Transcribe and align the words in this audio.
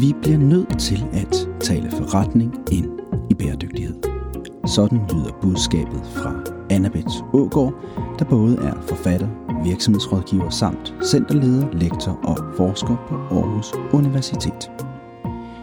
Vi 0.00 0.14
bliver 0.22 0.38
nødt 0.38 0.78
til 0.78 1.04
at 1.12 1.48
tale 1.60 1.90
forretning 1.90 2.54
ind 2.72 2.88
i 3.30 3.34
bæredygtighed. 3.34 3.94
Sådan 4.66 4.98
lyder 4.98 5.38
budskabet 5.42 6.00
fra 6.14 6.34
Annabeth 6.70 7.34
Ågård, 7.34 7.74
der 8.18 8.24
både 8.24 8.56
er 8.56 8.74
forfatter, 8.88 9.28
virksomhedsrådgiver 9.64 10.50
samt 10.50 10.94
centerleder, 11.04 11.72
lektor 11.72 12.20
og 12.22 12.36
forsker 12.56 12.96
på 13.08 13.14
Aarhus 13.14 13.72
Universitet. 13.92 14.70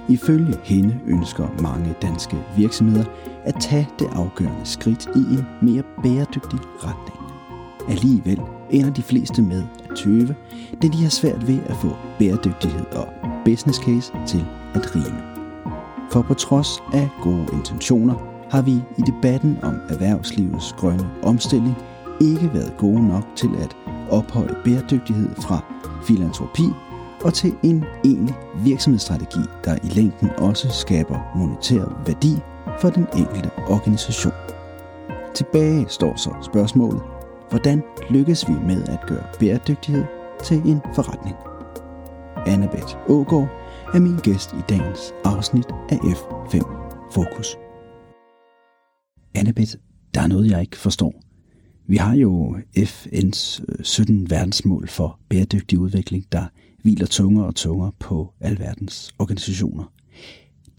Ifølge 0.10 0.56
hende 0.64 1.00
ønsker 1.08 1.48
mange 1.62 1.96
danske 2.02 2.38
virksomheder 2.58 3.06
at 3.44 3.56
tage 3.60 3.90
det 4.00 4.08
afgørende 4.12 4.66
skridt 4.66 5.10
i 5.16 5.20
en 5.20 5.46
mere 5.62 5.84
bæredygtig 6.04 6.60
retning. 6.80 7.20
Alligevel 7.90 8.42
ender 8.72 8.94
de 8.94 9.02
fleste 9.02 9.42
med 9.42 9.64
at 9.90 9.98
tøve, 9.98 10.36
da 10.82 10.88
de 10.88 11.04
har 11.04 11.10
svært 11.10 11.48
ved 11.48 11.60
at 11.66 11.76
få 11.76 11.90
bæredygtighed 12.20 12.86
og 12.96 13.27
business 13.48 13.80
case 13.80 14.14
til 14.28 14.46
at 14.74 14.96
rime. 14.96 15.22
For 16.12 16.22
på 16.22 16.34
trods 16.34 16.68
af 16.94 17.10
gode 17.22 17.48
intentioner, 17.54 18.16
har 18.50 18.62
vi 18.62 18.72
i 18.72 19.02
debatten 19.02 19.60
om 19.64 19.76
erhvervslivets 19.90 20.74
grønne 20.78 21.10
omstilling 21.24 21.76
ikke 22.22 22.54
været 22.54 22.74
gode 22.78 23.08
nok 23.08 23.24
til 23.36 23.50
at 23.64 23.78
ophøje 24.10 24.56
bæredygtighed 24.64 25.30
fra 25.36 25.60
filantropi 26.04 26.64
og 27.24 27.34
til 27.34 27.54
en 27.64 27.86
egentlig 28.06 28.36
virksomhedsstrategi, 28.64 29.40
der 29.66 29.76
i 29.84 29.88
længden 29.88 30.30
også 30.38 30.70
skaber 30.70 31.20
monetær 31.36 32.04
værdi 32.06 32.34
for 32.80 32.90
den 32.90 33.08
enkelte 33.18 33.50
organisation. 33.68 34.34
Tilbage 35.34 35.86
står 35.90 36.16
så 36.16 36.32
spørgsmålet, 36.42 37.02
hvordan 37.50 37.84
lykkes 38.10 38.48
vi 38.48 38.54
med 38.66 38.84
at 38.84 39.00
gøre 39.08 39.24
bæredygtighed 39.40 40.04
til 40.44 40.62
en 40.66 40.82
forretning? 40.96 41.47
Annabeth 42.48 42.96
Ågaard 43.10 43.50
er 43.94 44.00
min 44.00 44.18
gæst 44.24 44.54
i 44.54 44.62
dagens 44.70 45.14
afsnit 45.24 45.66
af 45.90 45.98
F5 45.98 46.58
Fokus. 47.12 47.58
Annabeth, 49.36 49.76
der 50.14 50.22
er 50.22 50.28
noget, 50.28 50.52
jeg 50.52 50.62
ikke 50.62 50.78
forstår. 50.78 51.22
Vi 51.88 51.98
har 51.98 52.16
jo 52.16 52.58
FN's 52.78 53.64
17 53.84 54.22
øh, 54.22 54.32
verdensmål 54.32 54.88
for 54.88 55.20
bæredygtig 55.30 55.80
udvikling, 55.80 56.26
der 56.32 56.46
hviler 56.82 57.06
tungere 57.06 57.46
og 57.46 57.56
tungere 57.56 57.92
på 58.00 58.34
alverdens 58.42 59.14
organisationer. 59.20 59.94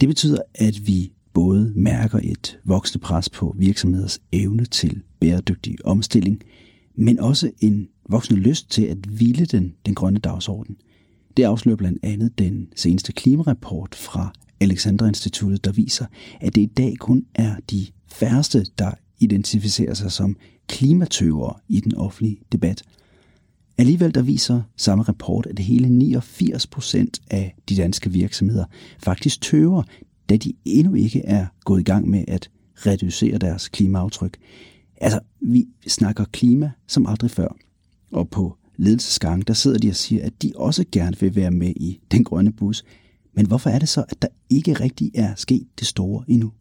Det 0.01 0.09
betyder, 0.09 0.39
at 0.55 0.87
vi 0.87 1.13
både 1.33 1.73
mærker 1.77 2.19
et 2.23 2.59
voksende 2.65 3.03
pres 3.03 3.29
på 3.29 3.55
virksomheders 3.59 4.19
evne 4.33 4.65
til 4.65 5.03
bæredygtig 5.21 5.77
omstilling, 5.85 6.43
men 6.95 7.21
også 7.21 7.51
en 7.61 7.89
voksende 8.09 8.41
lyst 8.41 8.71
til 8.71 8.83
at 8.83 8.99
hvile 8.99 9.45
den, 9.45 9.75
den 9.87 9.95
grønne 9.95 10.19
dagsorden. 10.19 10.77
Det 11.39 11.45
afslører 11.45 11.77
blandt 11.77 11.99
andet 12.03 12.39
den 12.39 12.69
seneste 12.77 13.13
klimarapport 13.13 13.95
fra 13.95 14.33
Alexandra 14.61 15.07
Instituttet, 15.07 15.65
der 15.65 15.73
viser, 15.73 16.07
at 16.41 16.55
det 16.55 16.61
i 16.61 16.67
dag 16.67 16.97
kun 17.01 17.27
er 17.35 17.57
de 17.71 17.87
færreste, 18.07 18.67
der 18.79 18.91
identificerer 19.19 19.95
sig 19.95 20.13
som 20.13 20.37
klimatøvere 20.67 21.55
i 21.69 21.81
den 21.81 21.95
offentlige 21.95 22.41
debat. 22.53 22.83
Alligevel 23.79 24.15
der 24.15 24.23
viser 24.23 24.63
samme 24.77 25.05
rapport, 25.05 25.47
at 25.47 25.59
hele 25.59 25.89
89 25.89 26.67
procent 26.67 27.21
af 27.31 27.55
de 27.69 27.77
danske 27.77 28.11
virksomheder 28.13 28.65
faktisk 28.99 29.41
tøver, 29.41 29.83
da 30.29 30.37
de 30.37 30.53
endnu 30.65 30.95
ikke 30.95 31.25
er 31.25 31.47
gået 31.65 31.81
i 31.81 31.85
gang 31.85 32.09
med 32.09 32.25
at 32.29 32.51
reducere 32.77 33.39
deres 33.39 33.69
klimaaftryk. 33.69 34.37
Altså, 34.97 35.21
vi 35.41 35.69
snakker 35.87 36.25
klima 36.25 36.71
som 36.87 37.07
aldrig 37.07 37.31
før. 37.31 37.57
Og 38.13 38.29
på 38.29 38.57
ledelsesgange, 38.79 39.45
der 39.45 39.53
sidder 39.53 39.79
de 39.79 39.89
og 39.89 39.95
siger, 39.95 40.27
at 40.27 40.43
de 40.43 40.53
også 40.57 40.85
gerne 40.93 41.17
vil 41.21 41.37
være 41.37 41.51
med 41.51 41.73
i 41.77 42.01
den 42.13 42.25
grønne 42.25 42.53
bus. 42.53 42.85
Men 43.33 43.47
hvorfor 43.47 43.71
er 43.71 43.79
det 43.79 43.89
så, 43.89 44.05
at 44.09 44.23
der 44.23 44.29
ikke 44.51 44.73
rigtig 44.73 45.11
er 45.15 45.35
sket 45.35 45.67
det 45.79 45.87
store 45.87 46.25
endnu? 46.29 46.53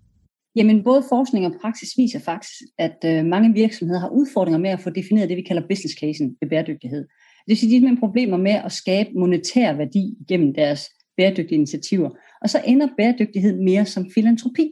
Jamen, 0.55 0.83
både 0.83 1.03
forskning 1.09 1.45
og 1.45 1.53
praksis 1.61 1.89
viser 1.97 2.19
faktisk, 2.19 2.61
at 2.77 2.97
øh, 3.05 3.25
mange 3.25 3.53
virksomheder 3.53 3.99
har 3.99 4.09
udfordringer 4.09 4.59
med 4.59 4.69
at 4.69 4.79
få 4.79 4.89
defineret 4.89 5.29
det, 5.29 5.37
vi 5.37 5.41
kalder 5.41 5.67
business 5.69 5.95
casen 5.99 6.35
ved 6.41 6.49
bæredygtighed. 6.49 6.99
Det 6.99 7.47
vil 7.47 7.57
sige, 7.57 7.75
at 7.75 7.81
de 7.81 7.87
har 7.87 7.95
problemer 7.99 8.37
med 8.37 8.51
at 8.51 8.71
skabe 8.71 9.09
monetær 9.15 9.73
værdi 9.73 10.15
gennem 10.27 10.53
deres 10.53 10.89
bæredygtige 11.17 11.55
initiativer. 11.55 12.09
Og 12.41 12.49
så 12.49 12.61
ender 12.65 12.87
bæredygtighed 12.97 13.61
mere 13.61 13.85
som 13.85 14.05
filantropi. 14.15 14.71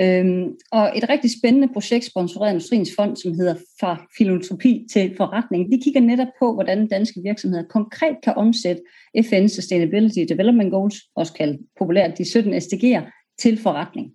Øhm, 0.00 0.44
og 0.72 0.92
et 0.96 1.08
rigtig 1.08 1.30
spændende 1.38 1.68
projekt, 1.72 2.04
sponsoreret 2.04 2.48
af 2.48 2.52
Industriens 2.52 2.90
Fond, 2.96 3.16
som 3.16 3.34
hedder 3.34 3.54
Fra 3.80 4.06
Filantropi 4.18 4.86
til 4.92 5.14
Forretning, 5.16 5.72
de 5.72 5.80
kigger 5.84 6.00
netop 6.00 6.28
på, 6.38 6.54
hvordan 6.54 6.88
danske 6.88 7.20
virksomheder 7.24 7.64
konkret 7.70 8.16
kan 8.22 8.34
omsætte 8.36 8.82
FN's 9.18 9.48
Sustainability 9.48 10.24
Development 10.28 10.70
Goals, 10.70 10.96
også 11.16 11.32
kaldt 11.32 11.60
populært 11.78 12.18
de 12.18 12.30
17 12.30 12.54
SDG'er, 12.54 13.02
til 13.38 13.58
forretning. 13.58 14.10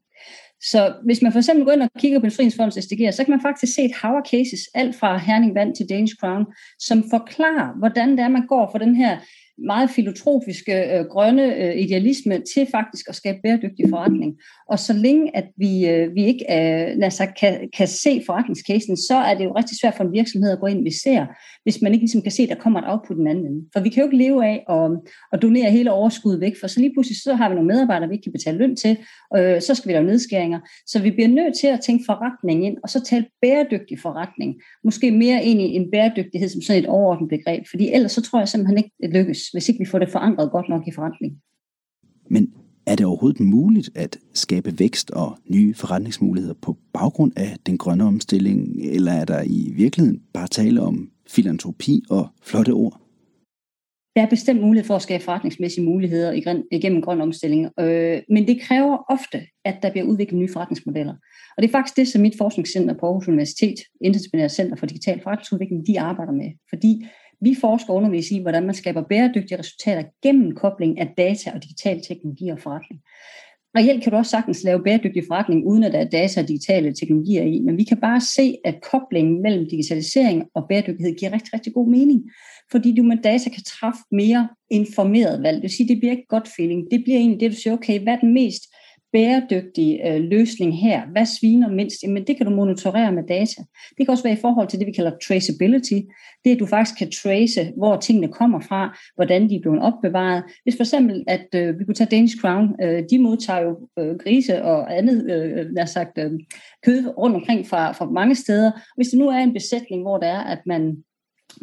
Så 0.61 0.93
hvis 1.05 1.21
man 1.21 1.31
for 1.31 1.39
eksempel 1.39 1.65
går 1.65 1.71
ind 1.71 1.81
og 1.81 1.89
kigger 1.99 2.19
på 2.19 2.25
Industriens 2.25 2.55
Fonds 2.55 2.77
SDG'er, 2.77 3.11
så 3.11 3.23
kan 3.23 3.31
man 3.31 3.41
faktisk 3.41 3.75
se 3.75 3.81
et 3.81 3.95
hav 3.95 4.15
af 4.15 4.29
cases, 4.31 4.59
alt 4.73 4.95
fra 4.95 5.17
Herning 5.17 5.55
Vand 5.55 5.75
til 5.75 5.89
Danish 5.89 6.15
Crown, 6.15 6.45
som 6.79 7.03
forklarer, 7.09 7.77
hvordan 7.77 8.11
det 8.11 8.19
er, 8.19 8.27
man 8.27 8.47
går 8.47 8.69
for 8.71 8.77
den 8.77 8.95
her 8.95 9.17
meget 9.65 9.89
filotropiske 9.89 10.97
øh, 10.97 11.05
grønne 11.05 11.55
øh, 11.55 11.77
idealisme 11.77 12.41
til 12.53 12.67
faktisk 12.71 13.09
at 13.09 13.15
skabe 13.15 13.37
bæredygtig 13.43 13.85
forretning. 13.89 14.37
Og 14.69 14.79
så 14.79 14.93
længe 14.93 15.37
at 15.37 15.45
vi, 15.57 15.87
øh, 15.87 16.15
vi 16.15 16.25
ikke 16.25 16.45
øh, 16.49 17.03
altså, 17.03 17.27
kan, 17.39 17.69
kan 17.77 17.87
se 17.87 18.23
forretningscasen, 18.25 18.97
så 18.97 19.15
er 19.15 19.33
det 19.35 19.45
jo 19.45 19.57
rigtig 19.57 19.77
svært 19.81 19.93
for 19.97 20.03
en 20.03 20.11
virksomhed 20.13 20.51
at 20.51 20.59
gå 20.59 20.65
ind 20.65 20.87
og 20.87 20.93
ser, 21.03 21.25
hvis 21.63 21.81
man 21.81 21.93
ikke 21.93 22.03
ligesom 22.03 22.21
kan 22.21 22.31
se, 22.31 22.43
at 22.43 22.49
der 22.49 22.55
kommer 22.55 22.79
et 22.79 22.89
output 22.91 23.17
den 23.17 23.27
anden 23.27 23.45
ende. 23.45 23.65
For 23.73 23.79
vi 23.79 23.89
kan 23.89 24.01
jo 24.01 24.07
ikke 24.07 24.17
leve 24.17 24.45
af 24.45 24.63
at, 24.69 24.91
at 25.33 25.41
donere 25.41 25.71
hele 25.71 25.91
overskuddet 25.91 26.41
væk, 26.41 26.53
for 26.59 26.67
så 26.67 26.79
lige 26.79 26.93
pludselig 26.93 27.17
så 27.23 27.33
har 27.33 27.49
vi 27.49 27.55
nogle 27.55 27.67
medarbejdere, 27.67 28.09
vi 28.09 28.15
ikke 28.15 28.23
kan 28.23 28.31
betale 28.31 28.57
løn 28.57 28.75
til, 28.75 28.97
øh, 29.37 29.61
så 29.61 29.75
skal 29.75 29.87
vi 29.87 29.93
lave 29.93 30.05
nedskæringer. 30.05 30.59
Så 30.87 31.01
vi 31.01 31.11
bliver 31.11 31.27
nødt 31.27 31.55
til 31.61 31.67
at 31.67 31.79
tænke 31.85 32.03
forretning 32.05 32.65
ind, 32.65 32.77
og 32.83 32.89
så 32.89 33.03
tale 33.03 33.25
bæredygtig 33.41 33.99
forretning. 33.99 34.55
Måske 34.83 35.11
mere 35.11 35.43
ind 35.43 35.61
i 35.61 35.63
en 35.63 35.91
bæredygtighed 35.91 36.49
som 36.49 36.61
sådan 36.61 36.83
et 36.83 36.89
overordnet 36.89 37.29
begreb, 37.29 37.63
fordi 37.69 37.93
ellers 37.93 38.11
så 38.11 38.21
tror 38.21 38.39
jeg 38.39 38.47
simpelthen 38.47 38.77
ikke, 38.77 38.91
det 39.03 39.09
lykkes 39.09 39.48
hvis 39.51 39.69
ikke 39.69 39.79
vi 39.79 39.85
får 39.85 39.99
det 39.99 40.09
forandret 40.09 40.51
godt 40.51 40.69
nok 40.69 40.87
i 40.87 40.91
forretning. 40.95 41.41
Men 42.29 42.53
er 42.85 42.95
det 42.95 43.05
overhovedet 43.05 43.39
muligt 43.39 43.89
at 43.95 44.17
skabe 44.33 44.79
vækst 44.79 45.11
og 45.11 45.37
nye 45.47 45.73
forretningsmuligheder 45.73 46.55
på 46.61 46.77
baggrund 46.93 47.31
af 47.35 47.57
den 47.65 47.77
grønne 47.77 48.03
omstilling, 48.03 48.81
eller 48.81 49.11
er 49.11 49.25
der 49.25 49.43
i 49.45 49.71
virkeligheden 49.75 50.21
bare 50.33 50.47
tale 50.47 50.81
om 50.81 51.11
filantropi 51.27 52.03
og 52.09 52.27
flotte 52.41 52.71
ord? 52.71 53.01
Der 54.15 54.21
er 54.25 54.29
bestemt 54.29 54.61
mulighed 54.61 54.87
for 54.87 54.95
at 54.95 55.01
skabe 55.01 55.23
forretningsmæssige 55.23 55.85
muligheder 55.85 56.31
igennem 56.71 57.01
grøn 57.01 57.21
omstilling, 57.21 57.69
øh, 57.79 58.21
men 58.29 58.47
det 58.47 58.61
kræver 58.61 58.97
ofte, 59.09 59.41
at 59.65 59.77
der 59.81 59.91
bliver 59.91 60.05
udviklet 60.05 60.39
nye 60.39 60.53
forretningsmodeller. 60.53 61.13
Og 61.57 61.63
det 61.63 61.67
er 61.67 61.71
faktisk 61.71 61.97
det, 61.97 62.07
som 62.07 62.21
mit 62.21 62.37
forskningscenter 62.37 62.93
på 62.99 63.05
Aarhus 63.05 63.27
Universitet, 63.27 63.75
Interdisciplinært 64.01 64.51
Center 64.51 64.75
for 64.75 64.85
Digital 64.85 65.21
Forretningsudvikling, 65.23 65.87
de 65.87 65.99
arbejder 65.99 66.31
med. 66.31 66.51
Fordi 66.69 67.05
vi 67.41 67.55
forsker 67.61 67.93
undervis 67.93 68.31
i, 68.31 68.39
hvordan 68.41 68.65
man 68.65 68.75
skaber 68.75 69.03
bæredygtige 69.09 69.59
resultater 69.59 70.03
gennem 70.23 70.55
kobling 70.55 70.99
af 70.99 71.13
data 71.17 71.51
og 71.55 71.63
digitale 71.63 72.01
teknologier 72.07 72.53
og 72.53 72.59
forretning. 72.59 73.01
Reelt 73.77 74.03
kan 74.03 74.11
du 74.11 74.17
også 74.17 74.29
sagtens 74.29 74.63
lave 74.63 74.83
bæredygtig 74.83 75.23
forretning, 75.27 75.67
uden 75.67 75.83
at 75.83 75.93
der 75.93 75.99
er 75.99 76.09
data 76.09 76.41
og 76.41 76.47
digitale 76.47 76.93
teknologier 76.93 77.43
i, 77.43 77.59
men 77.59 77.77
vi 77.77 77.83
kan 77.83 77.97
bare 77.97 78.21
se, 78.21 78.55
at 78.65 78.81
koblingen 78.91 79.41
mellem 79.41 79.69
digitalisering 79.69 80.43
og 80.55 80.65
bæredygtighed 80.69 81.15
giver 81.15 81.33
rigtig, 81.33 81.53
rigtig 81.53 81.73
god 81.73 81.89
mening, 81.89 82.31
fordi 82.71 82.95
du 82.95 83.03
med 83.03 83.17
data 83.17 83.49
kan 83.49 83.63
træffe 83.63 83.99
mere 84.11 84.49
informeret 84.71 85.43
valg. 85.43 85.55
Det 85.55 85.61
vil 85.61 85.77
sige, 85.77 85.87
det 85.87 85.99
bliver 85.99 86.11
ikke 86.11 86.27
godt 86.27 86.49
feeling. 86.55 86.91
Det 86.91 87.03
bliver 87.03 87.17
egentlig 87.17 87.39
det, 87.39 87.51
du 87.51 87.55
siger, 87.55 87.73
okay, 87.73 87.99
hvad 87.99 88.13
er 88.13 88.19
den 88.19 88.33
mest 88.33 88.63
bæredygtig 89.13 89.99
øh, 90.07 90.21
løsning 90.21 90.81
her? 90.81 91.01
Hvad 91.11 91.25
sviner 91.25 91.69
mindst? 91.69 92.03
Jamen 92.03 92.27
det 92.27 92.37
kan 92.37 92.45
du 92.45 92.51
monitorere 92.51 93.11
med 93.11 93.23
data. 93.27 93.61
Det 93.97 94.05
kan 94.05 94.09
også 94.09 94.23
være 94.23 94.33
i 94.33 94.41
forhold 94.41 94.67
til 94.67 94.79
det, 94.79 94.87
vi 94.87 94.91
kalder 94.91 95.11
traceability. 95.27 95.99
Det, 96.45 96.51
at 96.51 96.59
du 96.59 96.65
faktisk 96.65 96.97
kan 96.97 97.11
trace, 97.11 97.71
hvor 97.77 97.95
tingene 97.95 98.27
kommer 98.27 98.59
fra, 98.59 98.97
hvordan 99.15 99.49
de 99.49 99.55
er 99.55 99.61
blevet 99.61 99.81
opbevaret. 99.81 100.43
Hvis 100.63 100.75
for 100.75 100.83
eksempel, 100.83 101.23
at 101.27 101.47
øh, 101.55 101.79
vi 101.79 101.85
kunne 101.85 101.95
tage 101.95 102.09
Danish 102.11 102.37
Crown, 102.41 102.75
øh, 102.83 103.03
de 103.11 103.19
modtager 103.19 103.61
jo 103.61 103.87
øh, 103.99 104.15
grise 104.17 104.63
og 104.63 104.97
andet 104.97 105.31
øh, 105.31 105.57
øh 105.57 105.65
der 105.75 105.85
sagt, 105.85 106.17
øh, 106.17 106.31
kød 106.85 107.17
rundt 107.17 107.35
omkring 107.35 107.67
fra, 107.67 107.91
fra 107.91 108.05
mange 108.05 108.35
steder. 108.35 108.71
Hvis 108.95 109.07
det 109.07 109.19
nu 109.19 109.27
er 109.27 109.37
en 109.37 109.53
besætning, 109.53 110.01
hvor 110.01 110.17
der 110.17 110.27
er, 110.27 110.43
at 110.43 110.59
man 110.65 111.03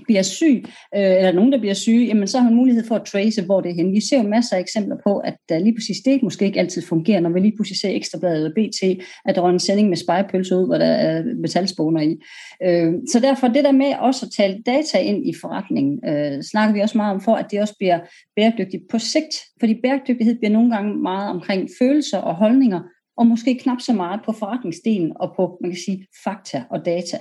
bliver 0.05 0.23
syg, 0.23 0.65
øh, 0.97 1.17
eller 1.17 1.33
nogen, 1.33 1.53
der 1.53 1.59
bliver 1.59 1.75
syge, 1.75 2.07
jamen 2.07 2.27
så 2.27 2.39
har 2.39 2.45
man 2.45 2.57
mulighed 2.57 2.85
for 2.85 2.95
at 2.95 3.05
trace, 3.05 3.43
hvor 3.43 3.61
det 3.61 3.71
er 3.71 3.75
henne. 3.75 3.93
Vi 3.93 4.01
ser 4.09 4.23
jo 4.23 4.29
masser 4.29 4.57
af 4.57 4.61
eksempler 4.61 4.97
på, 5.07 5.19
at 5.19 5.37
der 5.49 5.59
lige 5.59 5.75
præcis 5.75 5.97
det 6.05 6.23
måske 6.23 6.45
ikke 6.45 6.61
altid 6.61 6.83
fungerer, 6.83 7.21
når 7.21 7.31
vi 7.31 7.41
lige 7.41 7.57
pludselig 7.57 7.81
ser 7.81 7.91
Ekstrabladet 7.91 8.37
eller 8.37 8.51
BT, 8.51 9.05
at 9.25 9.35
der 9.35 9.43
er 9.43 9.49
en 9.49 9.59
sending 9.59 9.89
med 9.89 9.97
spejepølse 9.97 10.57
ud, 10.57 10.67
hvor 10.67 10.79
der 10.79 10.87
er 10.87 11.23
metalsponer 11.41 12.01
i. 12.01 12.17
Øh, 12.63 12.93
så 13.13 13.21
derfor 13.21 13.49
det 13.49 13.65
der 13.65 13.73
med 13.73 13.93
også 14.01 14.27
at 14.27 14.33
tale 14.37 14.63
data 14.67 14.99
ind 14.99 15.29
i 15.29 15.33
forretningen, 15.41 16.09
øh, 16.09 16.43
snakker 16.43 16.75
vi 16.75 16.81
også 16.81 16.99
meget 16.99 17.15
om, 17.15 17.21
for 17.21 17.35
at 17.35 17.47
det 17.51 17.61
også 17.61 17.75
bliver 17.79 17.99
bæredygtigt 18.37 18.83
på 18.91 18.99
sigt, 18.99 19.35
fordi 19.61 19.75
bæredygtighed 19.83 20.39
bliver 20.39 20.53
nogle 20.53 20.71
gange 20.75 20.95
meget 21.03 21.31
omkring 21.31 21.69
følelser 21.81 22.19
og 22.19 22.35
holdninger, 22.35 22.81
og 23.17 23.27
måske 23.27 23.59
knap 23.63 23.81
så 23.81 23.93
meget 23.93 24.21
på 24.25 24.33
forretningsdelen 24.33 25.13
og 25.21 25.33
på, 25.37 25.59
man 25.61 25.71
kan 25.71 25.81
sige, 25.87 26.07
fakta 26.25 26.63
og 26.71 26.87
data. 26.87 27.19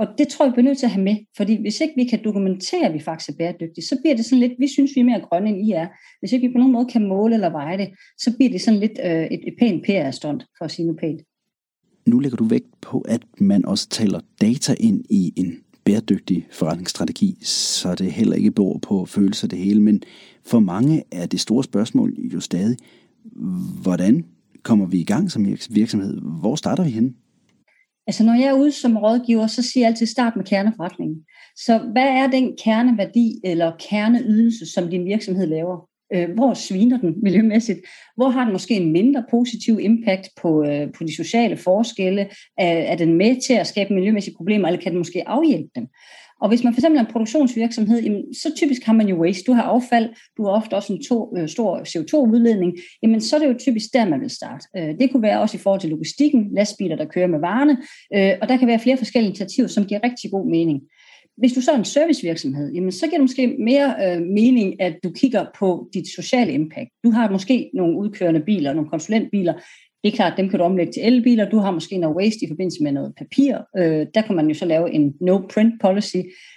Og 0.00 0.06
det 0.18 0.28
tror 0.28 0.44
jeg, 0.44 0.52
vi 0.56 0.60
er 0.60 0.64
nødt 0.64 0.78
til 0.78 0.86
at 0.86 0.92
have 0.92 1.04
med, 1.04 1.16
fordi 1.36 1.60
hvis 1.60 1.80
ikke 1.80 1.94
vi 1.96 2.04
kan 2.04 2.24
dokumentere, 2.24 2.86
at 2.86 2.94
vi 2.94 3.00
faktisk 3.00 3.30
er 3.30 3.34
bæredygtige, 3.38 3.84
så 3.84 3.96
bliver 4.02 4.16
det 4.16 4.24
sådan 4.24 4.38
lidt, 4.38 4.52
vi 4.58 4.68
synes, 4.68 4.90
vi 4.94 5.00
er 5.00 5.04
mere 5.04 5.20
grønne, 5.20 5.48
end 5.50 5.66
I 5.66 5.70
er. 5.70 5.88
Hvis 6.20 6.32
ikke 6.32 6.48
vi 6.48 6.52
på 6.52 6.58
nogen 6.58 6.72
måde 6.72 6.86
kan 6.92 7.08
måle 7.08 7.34
eller 7.34 7.50
veje 7.50 7.78
det, 7.78 7.88
så 8.18 8.36
bliver 8.36 8.50
det 8.50 8.60
sådan 8.60 8.80
lidt 8.80 8.98
øh, 9.04 9.24
et, 9.24 9.40
et 9.46 9.54
pænt 9.58 9.84
PR-stunt, 9.84 10.46
for 10.58 10.64
at 10.64 10.70
sige 10.70 10.86
noget 10.86 11.00
pænt. 11.00 11.20
Nu 12.06 12.18
lægger 12.18 12.36
du 12.36 12.44
vægt 12.44 12.80
på, 12.80 13.00
at 13.00 13.22
man 13.38 13.64
også 13.66 13.88
taler 13.88 14.20
data 14.40 14.74
ind 14.80 15.04
i 15.10 15.32
en 15.36 15.58
bæredygtig 15.84 16.46
forretningsstrategi, 16.50 17.38
så 17.42 17.94
det 17.94 18.12
heller 18.12 18.36
ikke 18.36 18.50
beror 18.50 18.78
på 18.78 19.04
følelser 19.04 19.48
det 19.48 19.58
hele. 19.58 19.82
Men 19.82 20.02
for 20.46 20.60
mange 20.60 21.02
er 21.12 21.26
det 21.26 21.40
store 21.40 21.64
spørgsmål 21.64 22.16
jo 22.32 22.40
stadig, 22.40 22.76
hvordan 23.82 24.24
kommer 24.62 24.86
vi 24.86 25.00
i 25.00 25.04
gang 25.04 25.30
som 25.30 25.46
virksomhed? 25.70 26.20
Hvor 26.20 26.56
starter 26.56 26.84
vi 26.84 26.90
henne? 26.90 27.12
Altså 28.06 28.24
når 28.24 28.34
jeg 28.34 28.48
er 28.48 28.52
ude 28.52 28.72
som 28.72 28.96
rådgiver, 28.96 29.46
så 29.46 29.62
siger 29.62 29.84
jeg 29.84 29.90
altid 29.90 30.06
start 30.06 30.36
med 30.36 30.44
kerneforretningen. 30.44 31.24
Så 31.56 31.78
hvad 31.92 32.08
er 32.08 32.26
den 32.26 32.56
kerneværdi 32.64 33.40
eller 33.44 33.72
kerneydelse, 33.90 34.72
som 34.72 34.90
din 34.90 35.04
virksomhed 35.04 35.46
laver? 35.46 35.88
Øh, 36.14 36.30
hvor 36.34 36.54
sviner 36.54 36.98
den 36.98 37.14
miljømæssigt? 37.22 37.80
Hvor 38.16 38.28
har 38.28 38.44
den 38.44 38.52
måske 38.52 38.74
en 38.74 38.92
mindre 38.92 39.24
positiv 39.30 39.78
impact 39.80 40.28
på, 40.42 40.64
øh, 40.64 40.92
på 40.92 41.04
de 41.04 41.16
sociale 41.16 41.56
forskelle? 41.56 42.20
Er, 42.58 42.72
er 42.92 42.96
den 42.96 43.14
med 43.14 43.40
til 43.46 43.54
at 43.54 43.66
skabe 43.66 43.94
miljømæssige 43.94 44.36
problemer, 44.36 44.68
eller 44.68 44.80
kan 44.80 44.92
den 44.92 44.98
måske 44.98 45.28
afhjælpe 45.28 45.70
dem? 45.74 45.86
Og 46.40 46.48
hvis 46.48 46.64
man 46.64 46.72
for 46.72 46.80
eksempel 46.80 46.98
er 46.98 47.04
en 47.04 47.12
produktionsvirksomhed, 47.12 48.02
jamen, 48.02 48.34
så 48.34 48.52
typisk 48.56 48.82
har 48.84 48.92
man 48.92 49.08
jo 49.08 49.16
waste. 49.16 49.44
Du 49.46 49.52
har 49.52 49.62
affald, 49.62 50.08
du 50.36 50.44
har 50.44 50.50
ofte 50.50 50.74
også 50.74 50.92
en 50.92 51.02
to, 51.02 51.34
øh, 51.38 51.48
stor 51.48 51.78
CO2-udledning. 51.78 52.78
Jamen, 53.02 53.20
så 53.20 53.36
er 53.36 53.40
det 53.40 53.48
jo 53.48 53.58
typisk 53.58 53.92
der, 53.92 54.08
man 54.08 54.20
vil 54.20 54.30
starte. 54.30 54.66
Øh, 54.76 54.98
det 55.00 55.12
kunne 55.12 55.22
være 55.22 55.40
også 55.40 55.56
i 55.56 55.60
forhold 55.60 55.80
til 55.80 55.90
logistikken, 55.90 56.48
lastbiler, 56.52 56.96
der 56.96 57.04
kører 57.04 57.26
med 57.26 57.40
varerne, 57.40 57.76
øh, 58.16 58.32
og 58.42 58.48
der 58.48 58.56
kan 58.56 58.68
være 58.68 58.78
flere 58.78 58.96
forskellige 58.96 59.28
initiativer, 59.28 59.68
som 59.68 59.84
giver 59.84 60.00
rigtig 60.04 60.30
god 60.30 60.50
mening. 60.50 60.80
Hvis 61.36 61.52
du 61.52 61.60
så 61.60 61.70
er 61.72 61.78
en 61.78 61.84
servicevirksomhed, 61.84 62.72
jamen 62.72 62.92
så 62.92 63.06
giver 63.06 63.18
det 63.18 63.20
måske 63.20 63.56
mere 63.58 63.94
øh, 64.04 64.22
mening, 64.22 64.80
at 64.80 64.96
du 65.04 65.10
kigger 65.10 65.46
på 65.58 65.88
dit 65.94 66.08
sociale 66.08 66.52
impact. 66.52 66.90
Du 67.04 67.10
har 67.10 67.30
måske 67.30 67.70
nogle 67.74 67.96
udkørende 67.98 68.40
biler, 68.40 68.72
nogle 68.72 68.90
konsulentbiler. 68.90 69.54
Det 70.04 70.12
er 70.12 70.16
klart, 70.16 70.36
dem 70.36 70.48
kan 70.48 70.58
du 70.58 70.64
omlægge 70.64 70.92
til 70.92 71.06
elbiler. 71.06 71.50
Du 71.50 71.58
har 71.58 71.70
måske 71.70 71.98
noget 71.98 72.16
waste 72.16 72.44
i 72.44 72.48
forbindelse 72.48 72.82
med 72.82 72.92
noget 72.92 73.14
papir. 73.18 73.58
Øh, 73.78 74.06
der 74.14 74.22
kan 74.22 74.36
man 74.36 74.48
jo 74.48 74.54
så 74.54 74.64
lave 74.64 74.92
en 74.92 75.14
no-print 75.20 75.78
policy. 75.80 76.16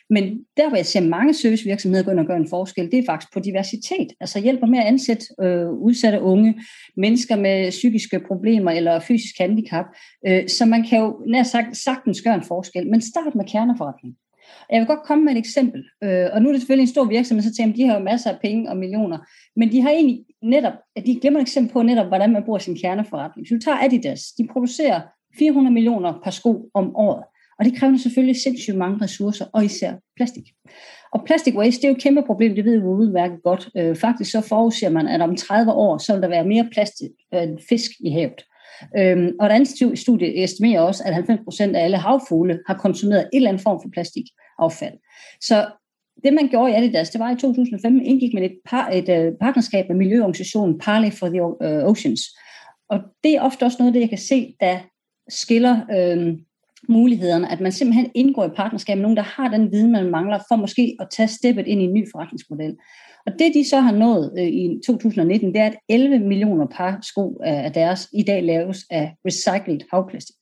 Men 0.09 0.23
der, 0.57 0.67
hvor 0.67 0.77
jeg 0.77 0.85
ser 0.85 1.01
mange 1.01 1.33
servicevirksomheder 1.33 2.03
gå 2.03 2.11
ind 2.11 2.19
og 2.19 2.25
gøre 2.25 2.37
en 2.37 2.49
forskel, 2.49 2.91
det 2.91 2.99
er 2.99 3.05
faktisk 3.05 3.33
på 3.33 3.39
diversitet. 3.39 4.07
Altså 4.19 4.39
hjælper 4.39 4.67
med 4.67 4.79
at 4.79 4.85
ansætte 4.85 5.25
øh, 5.41 5.69
udsatte 5.69 6.21
unge, 6.21 6.61
mennesker 6.97 7.35
med 7.35 7.69
psykiske 7.69 8.19
problemer 8.27 8.71
eller 8.71 8.99
fysisk 8.99 9.35
handicap. 9.39 9.85
Øh, 10.27 10.47
så 10.47 10.65
man 10.65 10.83
kan 10.89 10.99
jo 10.99 11.23
nær 11.27 11.43
sagt 11.43 11.77
sagtens 11.77 12.21
gøre 12.21 12.35
en 12.35 12.43
forskel. 12.43 12.89
Men 12.89 13.01
start 13.01 13.35
med 13.35 13.45
kerneforretning. 13.45 14.15
Jeg 14.71 14.79
vil 14.79 14.87
godt 14.87 15.03
komme 15.03 15.23
med 15.25 15.31
et 15.31 15.37
eksempel, 15.37 15.83
øh, 16.03 16.27
og 16.33 16.41
nu 16.41 16.49
er 16.49 16.53
det 16.53 16.61
selvfølgelig 16.61 16.83
en 16.83 16.95
stor 16.95 17.05
virksomhed, 17.05 17.43
så 17.43 17.53
tænker 17.53 17.71
jeg, 17.71 17.77
de 17.77 17.87
har 17.87 17.97
jo 17.99 18.03
masser 18.03 18.31
af 18.31 18.39
penge 18.41 18.69
og 18.69 18.77
millioner, 18.77 19.17
men 19.55 19.71
de 19.71 19.81
har 19.81 19.89
egentlig 19.89 20.25
netop, 20.43 20.73
at 20.95 21.05
de 21.05 21.19
glemmer 21.19 21.39
et 21.39 21.43
eksempel 21.43 21.73
på 21.73 21.81
netop, 21.81 22.07
hvordan 22.07 22.33
man 22.33 22.43
bruger 22.43 22.59
sin 22.59 22.77
kerneforretning. 22.77 23.47
Så 23.47 23.55
du 23.55 23.59
tager 23.59 23.83
Adidas, 23.83 24.21
de 24.37 24.47
producerer 24.47 25.01
400 25.39 25.73
millioner 25.73 26.19
par 26.23 26.31
sko 26.31 26.69
om 26.73 26.95
året, 26.95 27.23
og 27.59 27.65
det 27.65 27.75
kræver 27.75 27.97
selvfølgelig 27.97 28.41
sindssygt 28.41 28.77
mange 28.77 29.03
ressourcer, 29.03 29.45
og 29.53 29.65
især 29.65 29.93
plastik. 30.15 30.43
Og 31.13 31.23
plastic 31.25 31.55
waste, 31.55 31.81
det 31.81 31.87
er 31.87 31.89
jo 31.89 31.95
et 31.95 32.01
kæmpe 32.01 32.23
problem, 32.25 32.55
det 32.55 32.65
ved 32.65 32.79
vi 32.79 32.85
udmærket 32.85 33.43
godt. 33.43 33.69
Øh, 33.77 33.95
faktisk 33.95 34.31
så 34.31 34.41
forudser 34.41 34.89
man, 34.89 35.07
at 35.07 35.21
om 35.21 35.35
30 35.35 35.71
år, 35.71 35.97
så 35.97 36.13
vil 36.13 36.21
der 36.21 36.27
være 36.27 36.45
mere 36.45 36.69
plastik 36.71 37.11
øh, 37.33 37.43
end 37.43 37.59
fisk 37.69 37.91
i 37.99 38.09
havet. 38.09 38.41
Øhm, 38.97 39.31
og 39.39 39.45
et 39.45 39.51
andet 39.51 39.99
studie 39.99 40.43
estimerer 40.43 40.81
også, 40.81 41.03
at 41.05 41.13
90% 41.13 41.75
af 41.75 41.83
alle 41.83 41.97
havfugle 41.97 42.59
har 42.67 42.77
konsumeret 42.77 43.21
en 43.21 43.37
eller 43.37 43.49
anden 43.49 43.63
form 43.63 43.79
for 43.83 43.89
plastikaffald. 43.93 44.97
Så 45.41 45.67
det, 46.23 46.33
man 46.33 46.47
gjorde 46.47 46.71
i 46.71 46.75
Adidas, 46.75 47.09
det 47.09 47.19
var 47.19 47.31
i 47.31 47.35
2015, 47.35 48.05
indgik 48.05 48.33
man 48.33 48.43
et, 48.43 48.57
par, 48.65 48.89
et 48.89 49.09
uh, 49.09 49.37
partnerskab 49.41 49.85
med 49.89 49.95
miljøorganisationen 49.95 50.79
Parley 50.79 51.11
for 51.11 51.27
the 51.27 51.41
uh, 51.43 51.91
Oceans. 51.91 52.21
Og 52.89 52.99
det 53.23 53.35
er 53.35 53.41
ofte 53.41 53.63
også 53.63 53.77
noget, 53.79 53.93
det 53.93 54.01
jeg 54.01 54.09
kan 54.09 54.17
se, 54.17 54.55
der 54.59 54.79
skiller 55.29 55.79
øh, 55.97 56.37
mulighederne, 56.89 57.51
at 57.51 57.61
man 57.61 57.71
simpelthen 57.71 58.11
indgår 58.15 58.45
i 58.45 58.55
partnerskab 58.55 58.97
med 58.97 59.01
nogen, 59.01 59.17
der 59.17 59.23
har 59.23 59.47
den 59.47 59.71
viden, 59.71 59.91
man 59.91 60.11
mangler, 60.11 60.39
for 60.47 60.55
måske 60.55 60.97
at 60.99 61.07
tage 61.11 61.27
steppet 61.27 61.67
ind 61.67 61.81
i 61.81 61.83
en 61.83 61.93
ny 61.93 62.07
forretningsmodel. 62.11 62.75
Og 63.25 63.31
det, 63.39 63.53
de 63.53 63.69
så 63.69 63.79
har 63.79 63.91
nået 63.91 64.33
øh, 64.37 64.47
i 64.47 64.79
2019, 64.85 65.53
det 65.53 65.61
er, 65.61 65.65
at 65.65 65.77
11 65.89 66.19
millioner 66.19 66.65
par 66.65 66.99
sko 67.01 67.41
af 67.43 67.73
deres 67.73 68.09
i 68.13 68.23
dag 68.23 68.43
laves 68.43 68.85
af 68.89 69.15
recycled 69.25 69.79
havplastik. 69.91 70.35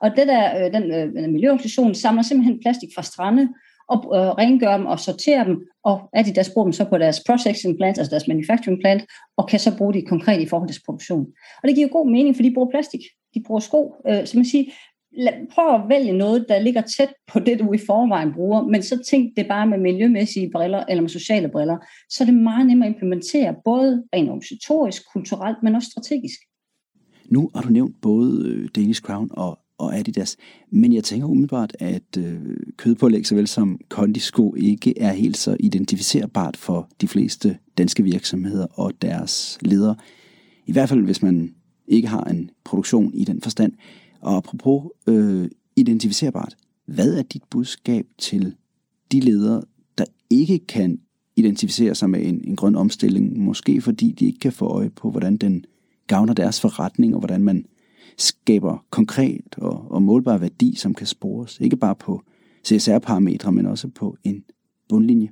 Og 0.00 0.10
det 0.16 0.26
der, 0.28 0.66
øh, 0.66 0.72
den 0.72 0.92
øh, 0.92 1.30
miljøorganisation 1.32 1.94
samler 1.94 2.22
simpelthen 2.22 2.60
plastik 2.60 2.88
fra 2.96 3.02
strande, 3.02 3.48
og 3.88 3.98
øh, 4.16 4.30
rengør 4.40 4.76
dem 4.76 4.86
og 4.86 5.00
sorterer 5.00 5.44
dem, 5.44 5.56
og 5.84 6.08
at 6.12 6.26
de 6.26 6.34
der 6.34 6.50
bruger 6.54 6.66
dem 6.66 6.72
så 6.72 6.84
på 6.84 6.98
deres 6.98 7.20
processing 7.26 7.76
plant, 7.76 7.98
altså 7.98 8.10
deres 8.10 8.28
manufacturing 8.28 8.80
plant, 8.80 9.02
og 9.36 9.48
kan 9.48 9.60
så 9.60 9.76
bruge 9.76 9.94
det 9.94 10.08
konkret 10.08 10.40
i 10.40 10.46
forhold 10.46 10.68
til 10.68 10.82
produktion. 10.86 11.26
Og 11.62 11.68
det 11.68 11.74
giver 11.76 11.88
god 11.88 12.10
mening, 12.10 12.36
for 12.36 12.42
de 12.42 12.54
bruger 12.54 12.70
plastik. 12.70 13.00
De 13.34 13.42
bruger 13.46 13.60
sko. 13.60 13.94
Øh, 14.08 14.26
så 14.26 14.36
man 14.36 14.44
siger, 14.44 14.64
prøv 15.54 15.74
at 15.74 15.88
vælge 15.88 16.12
noget, 16.12 16.46
der 16.48 16.58
ligger 16.58 16.80
tæt 16.80 17.08
på 17.32 17.40
det, 17.40 17.58
du 17.58 17.72
i 17.72 17.78
forvejen 17.86 18.32
bruger, 18.32 18.62
men 18.62 18.82
så 18.82 18.98
tænk 19.10 19.36
det 19.36 19.46
bare 19.48 19.66
med 19.66 19.78
miljømæssige 19.78 20.50
briller 20.50 20.84
eller 20.88 21.02
med 21.02 21.10
sociale 21.10 21.48
briller, 21.48 21.76
så 22.10 22.24
er 22.24 22.26
det 22.26 22.34
meget 22.34 22.66
nemmere 22.66 22.88
at 22.88 22.94
implementere, 22.94 23.54
både 23.64 24.04
rent 24.14 24.28
organisatorisk, 24.28 25.02
kulturelt, 25.12 25.56
men 25.62 25.74
også 25.74 25.90
strategisk. 25.90 26.38
Nu 27.28 27.50
har 27.54 27.62
du 27.62 27.68
nævnt 27.68 28.00
både 28.00 28.48
øh, 28.48 28.68
Danish 28.76 29.02
Crown 29.02 29.28
og, 29.32 29.58
og 29.78 29.96
Adidas, 29.96 30.36
men 30.70 30.92
jeg 30.92 31.04
tænker 31.04 31.26
umiddelbart, 31.26 31.76
at 31.78 32.16
øh, 32.18 32.40
kødpålæg 32.76 33.26
såvel 33.26 33.46
som 33.46 33.80
kondisko 33.88 34.54
ikke 34.54 35.00
er 35.00 35.12
helt 35.12 35.36
så 35.36 35.56
identificerbart 35.60 36.56
for 36.56 36.88
de 37.00 37.08
fleste 37.08 37.58
danske 37.78 38.02
virksomheder 38.02 38.66
og 38.74 38.92
deres 39.02 39.58
ledere. 39.60 39.96
I 40.66 40.72
hvert 40.72 40.88
fald, 40.88 41.04
hvis 41.04 41.22
man 41.22 41.54
ikke 41.88 42.08
har 42.08 42.24
en 42.24 42.50
produktion 42.64 43.14
i 43.14 43.24
den 43.24 43.40
forstand. 43.42 43.72
Og 44.20 44.36
apropos 44.36 44.84
øh, 45.06 45.48
identificerbart, 45.76 46.56
hvad 46.86 47.14
er 47.14 47.22
dit 47.22 47.42
budskab 47.50 48.06
til 48.18 48.54
de 49.12 49.20
ledere, 49.20 49.62
der 49.98 50.04
ikke 50.30 50.58
kan 50.58 51.00
identificere 51.36 51.94
sig 51.94 52.10
med 52.10 52.26
en, 52.26 52.44
en 52.44 52.56
grøn 52.56 52.74
omstilling, 52.74 53.38
måske 53.38 53.80
fordi 53.80 54.12
de 54.12 54.26
ikke 54.26 54.38
kan 54.38 54.52
få 54.52 54.66
øje 54.66 54.90
på, 54.90 55.10
hvordan 55.10 55.36
den 55.36 55.64
gavner 56.06 56.34
deres 56.34 56.60
forretning, 56.60 57.14
og 57.14 57.20
hvordan 57.20 57.42
man 57.42 57.64
skaber 58.18 58.84
konkret 58.90 59.54
og, 59.56 59.90
og 59.90 60.02
målbar 60.02 60.38
værdi, 60.38 60.74
som 60.76 60.94
kan 60.94 61.06
spores, 61.06 61.58
ikke 61.60 61.76
bare 61.76 61.94
på 61.94 62.22
CSR-parametre, 62.66 63.52
men 63.52 63.66
også 63.66 63.88
på 63.88 64.16
en 64.24 64.44
bundlinje. 64.88 65.28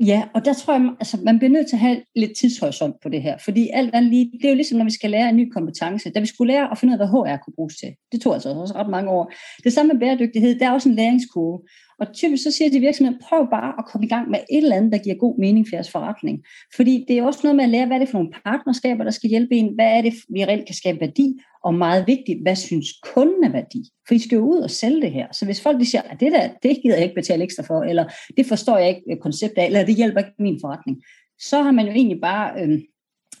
Ja, 0.00 0.22
og 0.34 0.44
der 0.44 0.54
tror 0.54 0.72
jeg, 0.72 0.90
altså, 1.00 1.18
man 1.22 1.38
bliver 1.38 1.50
nødt 1.50 1.66
til 1.66 1.76
at 1.76 1.80
have 1.80 2.02
lidt 2.16 2.36
tidshorisont 2.36 2.96
på 3.02 3.08
det 3.08 3.22
her, 3.22 3.38
fordi 3.38 3.70
alt 3.72 3.94
andet 3.94 4.10
lige, 4.10 4.30
det 4.32 4.44
er 4.44 4.48
jo 4.48 4.54
ligesom, 4.54 4.78
når 4.78 4.84
vi 4.84 4.90
skal 4.90 5.10
lære 5.10 5.28
en 5.28 5.36
ny 5.36 5.52
kompetence. 5.52 6.10
Da 6.10 6.20
vi 6.20 6.26
skulle 6.26 6.52
lære 6.52 6.70
at 6.70 6.78
finde 6.78 6.92
ud 6.92 6.98
af, 6.98 7.08
hvad 7.08 7.34
HR 7.34 7.42
kunne 7.44 7.54
bruges 7.54 7.76
til. 7.76 7.94
Det 8.12 8.20
tog 8.20 8.34
altså 8.34 8.48
også 8.48 8.74
ret 8.74 8.90
mange 8.90 9.10
år. 9.10 9.32
Det 9.64 9.72
samme 9.72 9.92
med 9.92 10.00
bæredygtighed, 10.00 10.58
der 10.58 10.66
er 10.66 10.72
også 10.72 10.88
en 10.88 10.94
læringskurve. 10.94 11.60
Og 12.00 12.06
typisk 12.14 12.42
så 12.42 12.50
siger 12.50 12.70
de 12.70 12.80
virksomheder, 12.80 13.18
prøv 13.28 13.50
bare 13.50 13.72
at 13.78 13.84
komme 13.86 14.06
i 14.06 14.08
gang 14.08 14.30
med 14.30 14.38
et 14.38 14.62
eller 14.62 14.76
andet, 14.76 14.92
der 14.92 14.98
giver 14.98 15.16
god 15.16 15.38
mening 15.38 15.68
for 15.68 15.76
jeres 15.76 15.90
forretning. 15.90 16.38
Fordi 16.76 17.04
det 17.08 17.18
er 17.18 17.22
også 17.22 17.40
noget 17.42 17.56
med 17.56 17.64
at 17.64 17.70
lære, 17.70 17.86
hvad 17.86 17.96
er 17.96 18.00
det 18.00 18.08
for 18.08 18.18
nogle 18.18 18.32
partnerskaber, 18.44 19.04
der 19.04 19.10
skal 19.10 19.30
hjælpe 19.30 19.54
en, 19.54 19.74
hvad 19.74 19.86
er 19.86 20.02
det, 20.02 20.14
vi 20.28 20.44
reelt 20.44 20.66
kan 20.66 20.74
skabe 20.74 21.00
værdi, 21.00 21.34
og 21.64 21.74
meget 21.74 22.06
vigtigt, 22.06 22.42
hvad 22.42 22.56
synes 22.56 22.86
kunden 23.14 23.44
er 23.44 23.52
værdi? 23.52 23.82
For 24.08 24.14
I 24.14 24.18
skal 24.18 24.36
jo 24.36 24.42
ud 24.42 24.58
og 24.58 24.70
sælge 24.70 25.02
det 25.02 25.12
her. 25.12 25.26
Så 25.32 25.44
hvis 25.44 25.62
folk 25.62 25.80
de 25.80 25.90
siger, 25.90 26.02
at 26.02 26.20
det 26.20 26.32
der, 26.32 26.48
det 26.62 26.78
gider 26.82 26.94
jeg 26.94 27.04
ikke 27.04 27.14
betale 27.14 27.44
ekstra 27.44 27.62
for, 27.62 27.82
eller 27.82 28.04
det 28.36 28.46
forstår 28.46 28.78
jeg 28.78 28.88
ikke 28.88 29.02
øh, 29.10 29.16
konceptet 29.18 29.58
af, 29.58 29.66
eller 29.66 29.83
det 29.86 29.94
hjælper 29.94 30.20
ikke 30.20 30.32
min 30.38 30.58
forretning, 30.60 31.02
så 31.40 31.62
har 31.62 31.72
man 31.72 31.86
jo 31.86 31.92
egentlig 31.92 32.20
bare 32.20 32.62
øh, 32.62 32.78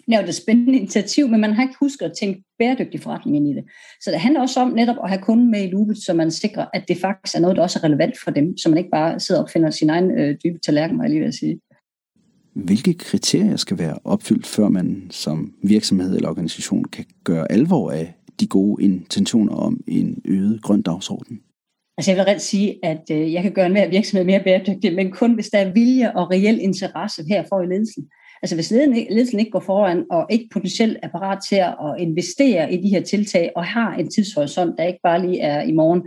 lavet 0.08 0.28
et 0.28 0.34
spændende 0.34 0.78
initiativ, 0.78 1.28
men 1.28 1.40
man 1.40 1.52
har 1.52 1.62
ikke 1.62 1.74
husket 1.80 2.06
at 2.06 2.16
tænke 2.20 2.42
bæredygtig 2.58 3.00
forretning 3.00 3.36
ind 3.36 3.48
i 3.48 3.54
det. 3.54 3.64
Så 4.00 4.10
det 4.10 4.20
handler 4.20 4.40
også 4.40 4.60
om 4.60 4.68
netop 4.68 4.96
at 5.04 5.10
have 5.10 5.22
kunden 5.22 5.50
med 5.50 5.64
i 5.64 5.70
loopet, 5.70 5.96
så 5.98 6.14
man 6.14 6.30
sikrer, 6.30 6.66
at 6.74 6.84
det 6.88 6.96
faktisk 7.00 7.36
er 7.36 7.40
noget, 7.40 7.56
der 7.56 7.62
også 7.62 7.78
er 7.78 7.84
relevant 7.84 8.14
for 8.24 8.30
dem, 8.30 8.56
så 8.56 8.68
man 8.68 8.78
ikke 8.78 8.90
bare 8.90 9.20
sidder 9.20 9.42
og 9.42 9.50
finder 9.50 9.70
sin 9.70 9.90
egen 9.90 10.10
øh, 10.10 10.36
dybe 10.44 10.58
tallerken, 10.58 10.96
må 10.96 11.02
jeg 11.02 11.10
lige 11.10 11.22
vil 11.22 11.32
sige. 11.32 11.60
Hvilke 12.54 12.94
kriterier 12.94 13.56
skal 13.56 13.78
være 13.78 13.98
opfyldt, 14.04 14.46
før 14.46 14.68
man 14.68 15.06
som 15.10 15.54
virksomhed 15.62 16.16
eller 16.16 16.28
organisation 16.28 16.84
kan 16.84 17.04
gøre 17.24 17.52
alvor 17.52 17.90
af 17.90 18.14
de 18.40 18.46
gode 18.46 18.84
intentioner 18.84 19.54
om 19.54 19.80
en 19.86 20.22
øget 20.24 20.62
grøn 20.62 20.82
dagsorden? 20.82 21.40
Altså 21.98 22.10
jeg 22.10 22.18
vil 22.18 22.24
rent 22.24 22.42
sige, 22.42 22.78
at 22.82 23.10
øh, 23.10 23.32
jeg 23.32 23.42
kan 23.42 23.52
gøre 23.52 23.66
en 23.66 23.90
virksomhed 23.90 24.24
mere 24.24 24.44
bæredygtig, 24.44 24.94
men 24.94 25.10
kun 25.10 25.34
hvis 25.34 25.48
der 25.48 25.58
er 25.58 25.72
vilje 25.72 26.16
og 26.16 26.30
reel 26.30 26.60
interesse 26.60 27.24
her 27.28 27.44
for 27.48 27.62
i 27.62 27.66
ledelsen. 27.66 28.04
Altså 28.42 28.54
hvis 28.54 28.70
ledelsen 28.70 29.38
ikke 29.38 29.50
går 29.50 29.60
foran 29.60 30.04
og 30.10 30.26
ikke 30.30 30.48
potentielt 30.52 30.98
er 31.02 31.08
parat 31.08 31.38
til 31.48 31.56
at 31.56 31.94
investere 31.98 32.72
i 32.72 32.76
de 32.82 32.88
her 32.88 33.00
tiltag 33.00 33.52
og 33.56 33.64
har 33.64 33.94
en 33.94 34.10
tidshorisont, 34.10 34.78
der 34.78 34.84
ikke 34.84 34.98
bare 35.02 35.26
lige 35.26 35.40
er 35.40 35.62
i 35.62 35.72
morgen, 35.72 36.02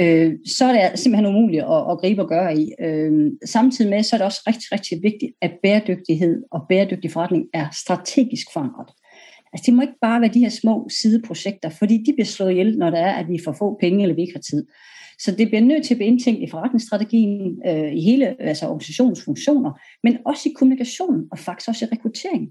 øh, 0.00 0.32
så 0.46 0.64
er 0.64 0.90
det 0.90 0.98
simpelthen 0.98 1.34
umuligt 1.34 1.62
at, 1.62 1.90
at 1.90 1.98
gribe 1.98 2.22
og 2.22 2.28
gøre 2.28 2.56
i. 2.58 2.72
Øh, 2.80 3.32
samtidig 3.44 3.90
med, 3.90 4.02
så 4.02 4.16
er 4.16 4.18
det 4.18 4.24
også 4.26 4.42
rigtig, 4.46 4.72
rigtig 4.72 4.98
vigtigt, 5.02 5.32
at 5.40 5.52
bæredygtighed 5.62 6.42
og 6.50 6.60
bæredygtig 6.68 7.10
forretning 7.10 7.44
er 7.54 7.66
strategisk 7.72 8.46
forankret. 8.52 8.90
Altså, 9.52 9.64
det 9.66 9.74
må 9.74 9.82
ikke 9.82 10.00
bare 10.02 10.20
være 10.20 10.34
de 10.34 10.40
her 10.40 10.48
små 10.48 10.88
sideprojekter, 11.00 11.68
fordi 11.68 11.96
de 12.06 12.12
bliver 12.12 12.26
slået 12.26 12.50
ihjel, 12.50 12.78
når 12.78 12.90
der 12.90 12.98
er, 12.98 13.12
at 13.12 13.28
vi 13.28 13.38
får 13.44 13.52
få 13.52 13.78
penge, 13.80 14.02
eller 14.02 14.14
vi 14.14 14.22
ikke 14.22 14.34
har 14.34 14.40
tid. 14.50 14.66
Så 15.24 15.30
det 15.38 15.48
bliver 15.48 15.60
nødt 15.60 15.84
til 15.84 15.94
at 15.94 15.98
blive 15.98 16.08
indtænkt 16.08 16.40
i 16.42 16.50
forretningsstrategien, 16.50 17.62
øh, 17.66 17.92
i 17.92 18.00
hele 18.00 18.42
altså 18.42 18.66
organisationens 18.66 19.24
funktioner, 19.24 19.80
men 20.02 20.18
også 20.24 20.48
i 20.48 20.52
kommunikation 20.52 21.28
og 21.32 21.38
faktisk 21.38 21.68
også 21.68 21.84
i 21.84 21.88
rekruttering. 21.92 22.48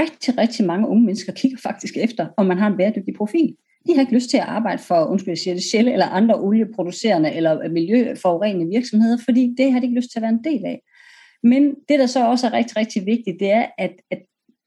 Rigtig, 0.00 0.38
rigtig 0.38 0.66
mange 0.66 0.88
unge 0.88 1.04
mennesker 1.04 1.32
kigger 1.32 1.58
faktisk 1.58 1.96
efter, 1.96 2.26
om 2.36 2.46
man 2.46 2.58
har 2.58 2.66
en 2.66 2.76
bæredygtig 2.76 3.14
profil. 3.14 3.54
De 3.86 3.94
har 3.94 4.00
ikke 4.00 4.14
lyst 4.14 4.30
til 4.30 4.36
at 4.36 4.42
arbejde 4.42 4.82
for, 4.82 5.04
undskyld, 5.04 5.30
jeg 5.30 5.38
siger 5.38 5.54
det, 5.54 5.62
Shell 5.62 5.88
eller 5.88 6.06
andre 6.06 6.40
olieproducerende 6.40 7.32
eller 7.32 7.68
miljøforurenende 7.68 8.66
virksomheder, 8.66 9.18
fordi 9.24 9.54
det 9.58 9.72
har 9.72 9.80
de 9.80 9.86
ikke 9.86 10.00
lyst 10.00 10.10
til 10.10 10.18
at 10.18 10.22
være 10.22 10.32
en 10.32 10.44
del 10.44 10.64
af. 10.64 10.80
Men 11.42 11.74
det, 11.88 11.98
der 11.98 12.06
så 12.06 12.26
også 12.26 12.46
er 12.46 12.52
rigtig, 12.52 12.76
rigtig 12.76 13.06
vigtigt, 13.06 13.40
det 13.40 13.50
er, 13.50 13.66
at, 13.78 13.92
at 14.10 14.18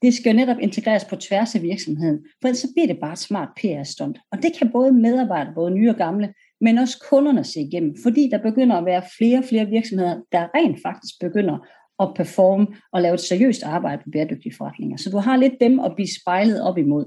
det 0.02 0.14
skal 0.14 0.32
jo 0.32 0.36
netop 0.36 0.58
integreres 0.60 1.06
på 1.06 1.16
tværs 1.16 1.56
af 1.56 1.62
virksomheden, 1.62 2.20
for 2.42 2.48
ellers 2.48 2.60
så 2.60 2.68
bliver 2.76 2.88
det 2.88 3.00
bare 3.02 3.14
et 3.14 3.20
smart 3.20 3.50
PR-stunt. 3.58 4.18
Og 4.32 4.44
det 4.44 4.52
kan 4.58 4.72
både 4.72 4.92
medarbejdere, 4.92 5.54
både 5.56 5.72
nye 5.72 5.90
og 5.90 5.96
gamle, 5.96 6.34
men 6.62 6.78
også 6.78 7.06
kunderne 7.10 7.44
se 7.44 7.62
igennem, 7.62 7.96
fordi 8.04 8.30
der 8.32 8.38
begynder 8.38 8.76
at 8.76 8.86
være 8.86 9.04
flere 9.18 9.38
og 9.38 9.44
flere 9.50 9.66
virksomheder, 9.66 10.16
der 10.32 10.48
rent 10.56 10.80
faktisk 10.86 11.20
begynder 11.20 11.68
at 12.02 12.14
performe 12.16 12.68
og 12.94 13.02
lave 13.02 13.14
et 13.14 13.20
seriøst 13.20 13.64
arbejde 13.64 14.02
på 14.04 14.10
bæredygtige 14.14 14.56
forretninger. 14.58 14.98
Så 14.98 15.10
du 15.10 15.18
har 15.18 15.38
lidt 15.38 15.54
dem 15.62 15.80
at 15.80 15.92
blive 15.96 16.10
spejlet 16.22 16.62
op 16.62 16.78
imod. 16.78 17.06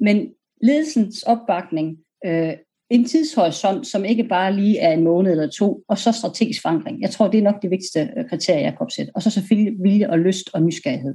Men 0.00 0.28
ledelsens 0.62 1.22
opbakning, 1.22 1.96
øh, 2.26 2.52
en 2.90 3.04
tidshorisont, 3.04 3.86
som 3.86 4.04
ikke 4.04 4.24
bare 4.24 4.56
lige 4.56 4.78
er 4.78 4.92
en 4.92 5.04
måned 5.04 5.30
eller 5.30 5.50
to, 5.50 5.84
og 5.88 5.98
så 5.98 6.12
strategisk 6.12 6.62
forankring. 6.62 7.02
Jeg 7.02 7.10
tror, 7.10 7.28
det 7.28 7.38
er 7.38 7.42
nok 7.42 7.62
det 7.62 7.70
vigtigste 7.70 8.00
øh, 8.16 8.28
kriterie, 8.28 8.62
jeg 8.62 8.72
kan 8.72 8.80
opsætte. 8.80 9.12
Og 9.14 9.22
så 9.22 9.30
selvfølgelig 9.30 9.82
vilje 9.82 10.10
og 10.10 10.18
lyst 10.18 10.50
og 10.54 10.62
nysgerrighed. 10.62 11.14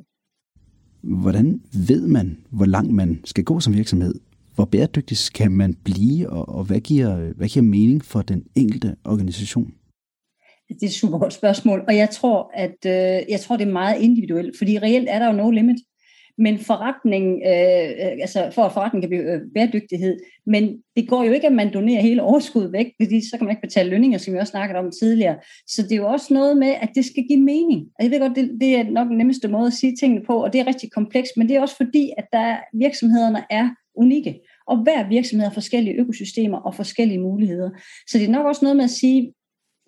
Hvordan 1.02 1.62
ved 1.88 2.08
man, 2.08 2.38
hvor 2.50 2.66
langt 2.66 2.94
man 2.94 3.20
skal 3.24 3.44
gå 3.44 3.60
som 3.60 3.74
virksomhed? 3.74 4.14
Hvor 4.56 4.66
bæredygtig 4.66 5.18
skal 5.18 5.52
man 5.52 5.74
blive, 5.84 6.30
og, 6.30 6.50
og 6.50 6.64
hvad, 6.64 6.80
giver, 6.80 7.34
hvad 7.34 7.48
giver 7.48 7.64
mening 7.64 8.06
for 8.06 8.22
den 8.22 8.44
enkelte 8.56 8.96
organisation? 9.06 9.74
Altså, 10.70 10.80
det 10.80 10.84
er 10.84 10.90
et 10.90 10.94
super 10.94 11.18
godt 11.18 11.34
spørgsmål, 11.34 11.84
og 11.88 11.96
jeg 11.96 12.10
tror, 12.10 12.52
at 12.54 12.78
øh, 12.86 13.32
jeg 13.32 13.40
tror, 13.40 13.58
det 13.58 13.68
er 13.68 13.72
meget 13.72 14.02
individuelt, 14.02 14.58
fordi 14.58 14.80
reelt 14.80 15.10
er 15.10 15.20
der 15.20 15.28
jo 15.28 15.34
no 15.34 15.50
limit. 15.50 15.78
Men 16.38 16.60
forretning, 16.60 17.26
øh, 17.46 18.22
altså 18.22 18.52
for 18.56 18.64
at 18.64 18.74
forretningen 18.74 19.02
kan 19.02 19.10
blive 19.10 19.34
øh, 19.34 19.42
bæredygtighed, 19.56 20.18
men 20.46 20.64
det 20.96 21.08
går 21.10 21.24
jo 21.24 21.32
ikke, 21.32 21.48
at 21.48 21.54
man 21.54 21.74
donerer 21.74 22.02
hele 22.02 22.22
overskuddet 22.22 22.72
væk, 22.74 22.88
fordi 23.02 23.30
så 23.30 23.38
kan 23.38 23.46
man 23.46 23.52
ikke 23.52 23.68
betale 23.68 23.90
lønninger, 23.90 24.18
som 24.18 24.34
vi 24.34 24.40
også 24.40 24.52
snakkede 24.52 24.80
om 24.80 24.92
tidligere. 25.02 25.36
Så 25.68 25.82
det 25.82 25.92
er 25.92 25.96
jo 25.96 26.08
også 26.08 26.34
noget 26.34 26.58
med, 26.58 26.74
at 26.82 26.90
det 26.96 27.06
skal 27.06 27.24
give 27.28 27.42
mening. 27.42 27.82
Og 28.00 28.04
jeg 28.04 28.12
ved 28.12 28.20
godt, 28.20 28.36
det, 28.36 28.52
det 28.62 28.76
er 28.76 28.84
nok 28.84 29.08
den 29.08 29.18
nemmeste 29.18 29.48
måde 29.48 29.68
at 29.68 29.74
sige 29.74 29.96
tingene 30.00 30.26
på, 30.26 30.44
og 30.44 30.54
det 30.54 30.62
er 30.62 30.68
rigtig 30.68 30.92
komplekst, 30.92 31.32
men 31.38 31.48
det 31.48 31.56
er 31.56 31.62
også 31.62 31.78
fordi, 31.78 32.12
at 32.18 32.26
der 32.32 32.58
virksomhederne 32.74 33.44
er 33.50 33.70
unikke. 33.96 34.40
Og 34.68 34.84
hver 34.84 35.10
virksomhed 35.10 35.48
har 35.48 35.54
forskellige 35.54 35.96
økosystemer 35.96 36.58
og 36.58 36.76
forskellige 36.76 37.20
muligheder. 37.20 37.70
Så 38.08 38.18
det 38.18 38.26
er 38.28 38.32
nok 38.32 38.46
også 38.46 38.66
noget 38.66 38.78
med 38.78 38.84
at 38.84 38.92
sige, 38.92 39.34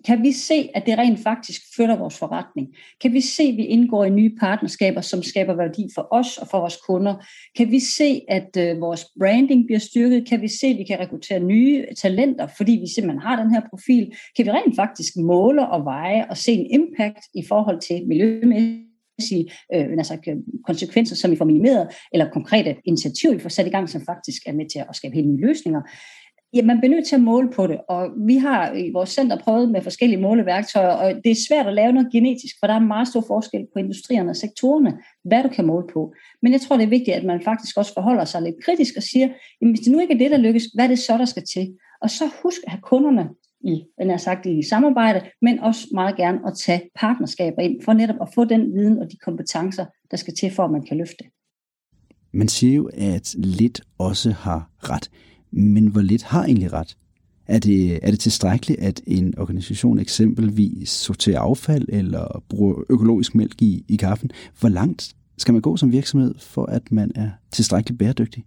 kan 0.04 0.22
vi 0.22 0.32
se, 0.32 0.70
at 0.74 0.86
det 0.86 0.98
rent 0.98 1.18
faktisk 1.18 1.62
flytter 1.76 1.96
vores 1.96 2.18
forretning? 2.18 2.68
Kan 3.00 3.12
vi 3.12 3.20
se, 3.20 3.42
at 3.42 3.56
vi 3.56 3.64
indgår 3.64 4.04
i 4.04 4.10
nye 4.10 4.36
partnerskaber, 4.40 5.00
som 5.00 5.22
skaber 5.22 5.54
værdi 5.54 5.88
for 5.94 6.08
os 6.10 6.38
og 6.38 6.48
for 6.48 6.58
vores 6.58 6.78
kunder? 6.86 7.14
Kan 7.56 7.70
vi 7.70 7.80
se, 7.80 8.20
at 8.28 8.56
øh, 8.58 8.80
vores 8.80 9.06
branding 9.18 9.66
bliver 9.66 9.78
styrket? 9.78 10.28
Kan 10.28 10.42
vi 10.42 10.48
se, 10.48 10.66
at 10.66 10.78
vi 10.78 10.84
kan 10.84 11.00
rekruttere 11.00 11.40
nye 11.40 11.86
talenter, 11.96 12.46
fordi 12.56 12.72
vi 12.72 12.86
simpelthen 12.94 13.22
har 13.22 13.42
den 13.42 13.54
her 13.54 13.60
profil? 13.70 14.12
Kan 14.36 14.46
vi 14.46 14.50
rent 14.50 14.76
faktisk 14.76 15.16
måle 15.16 15.68
og 15.68 15.84
veje 15.84 16.26
og 16.30 16.36
se 16.36 16.52
en 16.52 16.66
impact 16.70 17.24
i 17.34 17.44
forhold 17.48 17.80
til 17.80 18.02
sige, 19.20 19.50
øh, 19.74 19.86
altså, 19.98 20.36
konsekvenser, 20.66 21.16
som 21.16 21.30
vi 21.30 21.36
får 21.36 21.44
minimeret, 21.44 21.88
eller 22.12 22.30
konkrete 22.30 22.76
initiativer, 22.84 23.34
vi 23.34 23.40
får 23.40 23.48
sat 23.48 23.66
i 23.66 23.70
gang, 23.70 23.88
som 23.88 24.02
faktisk 24.06 24.42
er 24.46 24.52
med 24.52 24.70
til 24.70 24.78
at 24.78 24.96
skabe 24.96 25.14
helt 25.14 25.28
nye 25.28 25.46
løsninger. 25.46 25.82
Ja, 26.54 26.62
man 26.62 26.78
bliver 26.78 26.94
nødt 26.94 27.06
til 27.06 27.14
at 27.14 27.20
måle 27.20 27.50
på 27.50 27.66
det, 27.66 27.78
og 27.88 28.10
vi 28.26 28.36
har 28.36 28.72
i 28.72 28.90
vores 28.92 29.10
center 29.10 29.38
prøvet 29.38 29.70
med 29.70 29.82
forskellige 29.82 30.20
måleværktøjer, 30.20 30.88
og 30.88 31.14
det 31.24 31.30
er 31.30 31.46
svært 31.48 31.66
at 31.66 31.74
lave 31.74 31.92
noget 31.92 32.12
genetisk, 32.12 32.54
for 32.60 32.66
der 32.66 32.74
er 32.74 32.80
meget 32.80 33.08
stor 33.08 33.24
forskel 33.26 33.66
på 33.72 33.78
industrierne 33.78 34.30
og 34.30 34.36
sektorerne, 34.36 34.98
hvad 35.24 35.42
du 35.42 35.48
kan 35.48 35.66
måle 35.66 35.86
på. 35.92 36.14
Men 36.42 36.52
jeg 36.52 36.60
tror, 36.60 36.76
det 36.76 36.84
er 36.84 36.88
vigtigt, 36.88 37.16
at 37.16 37.24
man 37.24 37.40
faktisk 37.40 37.76
også 37.76 37.92
forholder 37.94 38.24
sig 38.24 38.42
lidt 38.42 38.64
kritisk 38.64 38.96
og 38.96 39.02
siger, 39.02 39.28
jamen, 39.60 39.74
hvis 39.74 39.84
det 39.84 39.92
nu 39.92 40.00
ikke 40.00 40.14
er 40.14 40.18
det, 40.18 40.30
der 40.30 40.36
lykkes, 40.36 40.64
hvad 40.74 40.84
er 40.84 40.88
det 40.88 40.98
så, 40.98 41.18
der 41.18 41.24
skal 41.24 41.44
til? 41.54 41.76
Og 42.02 42.10
så 42.10 42.24
husk 42.42 42.60
at 42.66 42.72
have 42.72 42.82
kunderne 42.82 43.28
i, 43.66 43.84
den 43.98 44.10
er 44.10 44.16
sagt, 44.16 44.46
i 44.46 44.62
samarbejde, 44.62 45.20
men 45.42 45.58
også 45.60 45.88
meget 45.94 46.16
gerne 46.16 46.40
at 46.46 46.52
tage 46.58 46.82
partnerskaber 46.94 47.62
ind, 47.62 47.82
for 47.84 47.92
netop 47.92 48.16
at 48.20 48.28
få 48.34 48.44
den 48.44 48.74
viden 48.74 48.98
og 48.98 49.10
de 49.10 49.16
kompetencer, 49.16 49.84
der 50.10 50.16
skal 50.16 50.34
til, 50.34 50.50
for 50.50 50.64
at 50.64 50.70
man 50.70 50.82
kan 50.82 50.96
løfte. 50.96 51.24
Man 52.32 52.48
siger 52.48 52.74
jo, 52.74 52.90
at 52.94 53.34
lidt 53.38 53.80
også 53.98 54.30
har 54.30 54.70
ret. 54.78 55.10
Men 55.50 55.86
hvor 55.86 56.00
lidt 56.00 56.22
har 56.22 56.44
egentlig 56.44 56.72
ret? 56.72 56.96
Er 57.46 57.58
det, 57.58 57.98
er 58.02 58.10
det 58.10 58.20
tilstrækkeligt, 58.20 58.80
at 58.80 59.00
en 59.06 59.38
organisation 59.38 59.98
eksempelvis 59.98 60.88
sorterer 60.88 61.40
affald 61.40 61.88
eller 61.88 62.44
bruger 62.48 62.74
økologisk 62.90 63.34
mælk 63.34 63.62
i, 63.62 63.84
i 63.88 63.96
kaffen? 63.96 64.30
Hvor 64.60 64.68
langt 64.68 65.14
skal 65.38 65.52
man 65.52 65.62
gå 65.62 65.76
som 65.76 65.92
virksomhed, 65.92 66.34
for 66.38 66.66
at 66.66 66.92
man 66.92 67.12
er 67.14 67.30
tilstrækkeligt 67.52 67.98
bæredygtig? 67.98 68.44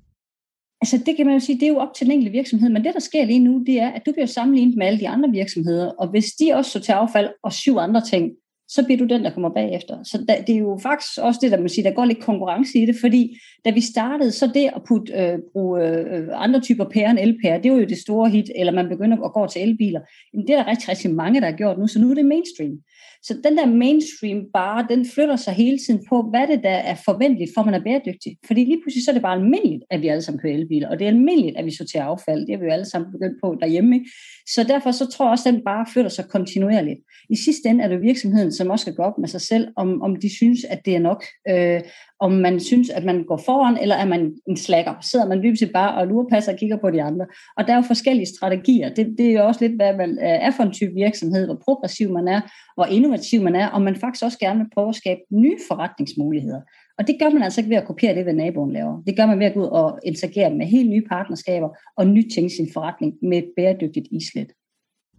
Altså 0.81 0.97
det 1.05 1.15
kan 1.15 1.25
man 1.25 1.35
jo 1.35 1.39
sige, 1.39 1.59
det 1.59 1.63
er 1.63 1.73
jo 1.73 1.77
op 1.77 1.93
til 1.93 2.05
den 2.05 2.13
enkelte 2.13 2.31
virksomhed, 2.31 2.69
men 2.69 2.83
det 2.83 2.93
der 2.93 2.99
sker 2.99 3.25
lige 3.25 3.39
nu, 3.39 3.63
det 3.67 3.79
er, 3.79 3.89
at 3.89 4.01
du 4.05 4.11
bliver 4.11 4.25
sammenlignet 4.25 4.77
med 4.77 4.87
alle 4.87 4.99
de 4.99 5.09
andre 5.09 5.29
virksomheder, 5.29 5.91
og 5.91 6.07
hvis 6.07 6.25
de 6.25 6.53
også 6.53 6.71
sorterer 6.71 6.97
affald 6.97 7.29
og 7.43 7.53
syv 7.53 7.77
andre 7.77 8.01
ting, 8.01 8.31
så 8.69 8.85
bliver 8.85 8.97
du 8.97 9.05
den, 9.05 9.23
der 9.23 9.29
kommer 9.33 9.49
bagefter. 9.49 10.03
Så 10.03 10.25
der, 10.27 10.41
det 10.41 10.55
er 10.55 10.59
jo 10.59 10.79
faktisk 10.83 11.19
også 11.21 11.39
det, 11.43 11.51
der 11.51 11.59
man 11.59 11.69
siger, 11.69 11.89
der 11.89 11.95
går 11.95 12.05
lidt 12.05 12.23
konkurrence 12.23 12.79
i 12.79 12.85
det, 12.85 12.95
fordi 13.01 13.37
da 13.65 13.69
vi 13.69 13.81
startede, 13.81 14.31
så 14.31 14.47
det 14.47 14.69
at 14.75 14.81
putte, 14.87 15.13
øh, 15.13 15.39
bruge 15.53 15.87
øh, 15.87 16.27
andre 16.31 16.59
typer 16.59 16.85
pære 16.89 17.09
end 17.09 17.19
elpære, 17.19 17.61
det 17.63 17.71
var 17.71 17.77
jo 17.77 17.85
det 17.85 17.97
store 17.97 18.29
hit, 18.29 18.51
eller 18.55 18.73
man 18.73 18.89
begynder 18.89 19.17
at 19.17 19.33
gå 19.33 19.47
til 19.47 19.61
elbiler. 19.61 19.99
Men 20.33 20.47
det 20.47 20.53
er 20.55 20.63
der 20.63 20.71
rigtig, 20.71 20.89
rigtig 20.89 21.15
mange, 21.15 21.41
der 21.41 21.47
har 21.49 21.57
gjort 21.57 21.79
nu, 21.79 21.87
så 21.87 21.99
nu 21.99 22.11
er 22.11 22.15
det 22.15 22.25
mainstream. 22.25 22.79
Så 23.23 23.33
den 23.43 23.57
der 23.57 23.65
mainstream 23.65 24.45
bare, 24.53 24.85
den 24.89 25.05
flytter 25.13 25.35
sig 25.35 25.53
hele 25.53 25.77
tiden 25.77 26.05
på, 26.09 26.27
hvad 26.29 26.47
det 26.47 26.63
der 26.63 26.77
er 26.91 26.95
forventeligt, 27.05 27.51
for 27.55 27.63
man 27.63 27.73
er 27.73 27.83
bæredygtig. 27.83 28.37
Fordi 28.47 28.61
lige 28.65 28.81
pludselig 28.83 29.05
så 29.05 29.11
er 29.11 29.13
det 29.13 29.21
bare 29.21 29.39
almindeligt, 29.39 29.83
at 29.89 30.01
vi 30.01 30.07
alle 30.07 30.21
sammen 30.21 30.39
kører 30.41 30.53
elbiler, 30.53 30.89
og 30.89 30.99
det 30.99 31.05
er 31.05 31.09
almindeligt, 31.09 31.57
at 31.57 31.65
vi 31.65 31.75
sorterer 31.75 32.03
affald. 32.03 32.39
Det 32.47 32.55
har 32.55 32.59
vi 32.59 32.65
jo 32.65 32.71
alle 32.71 32.89
sammen 32.89 33.11
begyndt 33.11 33.37
på 33.43 33.57
derhjemme. 33.61 33.95
Ikke? 33.95 34.09
Så 34.47 34.63
derfor 34.63 34.91
så 34.91 35.05
tror 35.11 35.25
jeg 35.25 35.31
også, 35.31 35.49
at 35.49 35.53
den 35.53 35.63
bare 35.63 35.85
flytter 35.93 36.09
sig 36.09 36.25
kontinuerligt. 36.29 36.99
I 37.29 37.35
sidste 37.35 37.69
ende 37.69 37.83
er 37.83 37.87
det 37.87 38.01
virksomheden, 38.01 38.51
som 38.51 38.69
også 38.69 38.83
skal 38.83 38.95
gå 38.95 39.03
op 39.03 39.17
med 39.17 39.27
sig 39.27 39.41
selv, 39.41 39.67
om, 39.75 40.01
om 40.01 40.15
de 40.15 40.35
synes, 40.35 40.63
at 40.63 40.79
det 40.85 40.95
er 40.95 40.99
nok. 40.99 41.23
Øh, 41.49 41.81
om 42.19 42.31
man 42.31 42.59
synes, 42.59 42.89
at 42.89 43.05
man 43.05 43.23
går 43.23 43.37
foran, 43.45 43.77
eller 43.77 43.95
er 43.95 44.05
man 44.05 44.33
en 44.47 44.57
slacker. 44.57 44.93
Sidder 45.01 45.27
man 45.27 45.43
dybest 45.43 45.63
bare 45.73 45.95
og 45.95 46.07
lurepasser 46.07 46.51
og 46.51 46.59
kigger 46.59 46.77
på 46.77 46.89
de 46.91 47.03
andre. 47.03 47.25
Og 47.57 47.67
der 47.67 47.73
er 47.73 47.77
jo 47.77 47.81
forskellige 47.81 48.25
strategier. 48.25 48.93
Det, 48.93 49.15
det 49.17 49.25
er 49.25 49.33
jo 49.33 49.47
også 49.47 49.67
lidt, 49.67 49.75
hvad 49.75 49.97
man 49.97 50.09
øh, 50.09 50.47
er 50.47 50.51
for 50.51 50.63
en 50.63 50.71
type 50.71 50.93
virksomhed, 50.93 51.45
hvor 51.45 51.61
progressiv 51.65 52.11
man 52.11 52.27
er, 52.27 52.41
hvor 52.75 52.85
innovativ 52.85 53.41
man 53.41 53.55
er, 53.55 53.67
og 53.67 53.81
man 53.81 53.95
faktisk 53.95 54.23
også 54.25 54.39
gerne 54.39 54.59
vil 54.59 54.69
prøve 54.73 54.89
at 54.89 54.95
skabe 54.95 55.19
nye 55.31 55.57
forretningsmuligheder. 55.67 56.61
Og 56.97 57.07
det 57.07 57.15
gør 57.19 57.29
man 57.29 57.43
altså 57.43 57.61
ikke 57.61 57.69
ved 57.69 57.77
at 57.77 57.87
kopiere 57.87 58.15
det, 58.15 58.23
hvad 58.23 58.33
naboen 58.33 58.71
laver. 58.71 59.03
Det 59.07 59.17
gør 59.17 59.25
man 59.25 59.39
ved 59.39 59.45
at 59.45 59.53
gå 59.53 59.61
ud 59.61 59.67
og 59.67 59.99
interagere 60.03 60.55
med 60.55 60.65
helt 60.65 60.89
nye 60.89 61.03
partnerskaber 61.09 61.69
og 61.97 62.07
nytænke 62.07 62.49
sin 62.49 62.69
forretning 62.73 63.13
med 63.21 63.37
et 63.37 63.49
bæredygtigt 63.55 64.07
islet. 64.11 64.51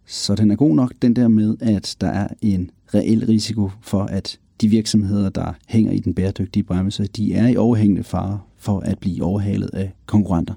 Så 0.05 0.35
den 0.35 0.51
er 0.51 0.55
god 0.55 0.75
nok, 0.75 0.93
den 1.01 1.15
der 1.15 1.27
med, 1.27 1.57
at 1.61 1.95
der 2.01 2.07
er 2.07 2.27
en 2.41 2.71
reel 2.93 3.25
risiko 3.25 3.69
for, 3.81 4.03
at 4.03 4.39
de 4.61 4.67
virksomheder, 4.67 5.29
der 5.29 5.53
hænger 5.67 5.91
i 5.91 5.97
den 5.99 6.13
bæredygtige 6.13 6.63
bremse, 6.63 7.03
de 7.03 7.33
er 7.33 7.47
i 7.47 7.55
overhængende 7.55 8.03
fare 8.03 8.39
for 8.57 8.79
at 8.79 8.99
blive 8.99 9.23
overhalet 9.23 9.69
af 9.73 9.91
konkurrenter? 10.05 10.53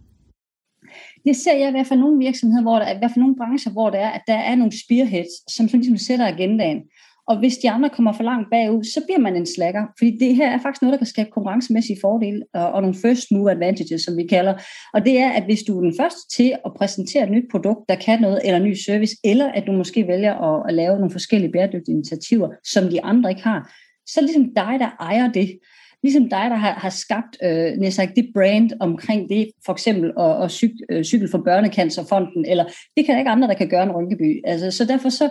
Det 1.24 1.36
ser 1.36 1.56
jeg 1.56 1.68
i 1.68 1.70
hvert 1.70 1.86
fald 1.86 2.00
nogle 2.00 2.18
virksomheder, 2.18 2.62
hvor 2.62 2.78
der 2.78 2.86
er, 2.86 2.94
i 2.94 2.98
hvert 2.98 3.10
fald 3.10 3.22
nogle 3.22 3.36
brancher, 3.36 3.72
hvor 3.72 3.90
der 3.90 3.98
er, 3.98 4.10
at 4.10 4.22
der 4.26 4.34
er 4.34 4.54
nogle 4.54 4.72
spearheads, 4.84 5.54
som, 5.54 5.68
som 5.68 5.78
ligesom 5.78 5.96
sætter 5.96 6.26
agendaen. 6.26 6.82
Og 7.26 7.38
hvis 7.38 7.56
de 7.56 7.70
andre 7.70 7.90
kommer 7.90 8.12
for 8.12 8.22
langt 8.22 8.50
bagud, 8.50 8.84
så 8.84 9.00
bliver 9.06 9.18
man 9.18 9.36
en 9.36 9.46
slacker. 9.46 9.84
Fordi 9.98 10.16
det 10.20 10.36
her 10.36 10.50
er 10.50 10.58
faktisk 10.58 10.82
noget, 10.82 10.92
der 10.92 10.98
kan 10.98 11.06
skabe 11.06 11.30
konkurrencemæssige 11.30 11.98
fordele 12.00 12.42
og, 12.54 12.72
og 12.72 12.82
nogle 12.82 12.96
first 13.02 13.26
move 13.30 13.50
advantages, 13.50 14.02
som 14.02 14.16
vi 14.16 14.26
kalder. 14.26 14.54
Og 14.94 15.04
det 15.04 15.18
er, 15.18 15.30
at 15.30 15.44
hvis 15.44 15.62
du 15.62 15.78
er 15.78 15.82
den 15.82 15.94
første 16.00 16.36
til 16.36 16.52
at 16.64 16.72
præsentere 16.78 17.24
et 17.24 17.30
nyt 17.30 17.44
produkt, 17.50 17.88
der 17.88 17.94
kan 17.94 18.20
noget, 18.20 18.40
eller 18.44 18.56
en 18.56 18.64
ny 18.64 18.74
service, 18.74 19.16
eller 19.24 19.48
at 19.52 19.64
du 19.66 19.72
måske 19.72 20.06
vælger 20.08 20.34
at, 20.34 20.62
at 20.68 20.74
lave 20.74 20.96
nogle 20.96 21.10
forskellige 21.10 21.52
bæredygtige 21.52 21.94
initiativer, 21.94 22.48
som 22.64 22.90
de 22.90 23.04
andre 23.04 23.30
ikke 23.30 23.42
har, 23.42 23.72
så 24.06 24.20
er 24.20 24.22
det 24.22 24.30
ligesom 24.30 24.54
dig, 24.54 24.76
der 24.80 24.90
ejer 25.00 25.32
det. 25.32 25.58
Ligesom 26.02 26.22
dig, 26.22 26.50
der 26.50 26.56
har, 26.56 26.72
har 26.72 26.90
skabt 26.90 27.36
øh, 27.44 27.92
sagt, 27.92 28.16
det 28.16 28.30
brand 28.34 28.70
omkring 28.80 29.28
det, 29.28 29.50
for 29.66 29.72
eksempel 29.72 30.12
at, 30.18 30.44
at 30.44 30.50
cyk, 30.50 30.70
øh, 30.90 31.04
cykle 31.04 31.28
for 31.28 31.38
Børnecancerfonden, 31.38 32.44
eller 32.48 32.64
det 32.96 33.06
kan 33.06 33.12
der 33.12 33.18
ikke 33.18 33.30
andre, 33.30 33.48
der 33.48 33.54
kan 33.54 33.68
gøre 33.68 33.82
en 33.82 33.92
Rynkeby. 33.92 34.40
Altså, 34.44 34.70
så 34.70 34.84
derfor 34.84 35.08
så, 35.08 35.30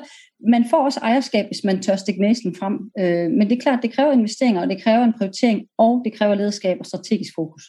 man 0.50 0.66
får 0.70 0.86
også 0.86 1.00
ejerskab, 1.00 1.46
hvis 1.46 1.64
man 1.64 1.82
tør 1.82 1.96
stikke 1.96 2.22
næsen 2.22 2.56
frem. 2.56 2.74
Øh, 3.00 3.32
men 3.32 3.50
det 3.50 3.58
er 3.58 3.62
klart, 3.62 3.80
det 3.84 3.92
kræver 3.92 4.12
investeringer, 4.12 4.62
og 4.62 4.70
det 4.70 4.84
kræver 4.84 5.04
en 5.04 5.14
prioritering, 5.18 5.62
og 5.78 6.02
det 6.06 6.14
kræver 6.14 6.36
lederskab 6.36 6.78
og 6.80 6.86
strategisk 6.86 7.34
fokus. 7.36 7.64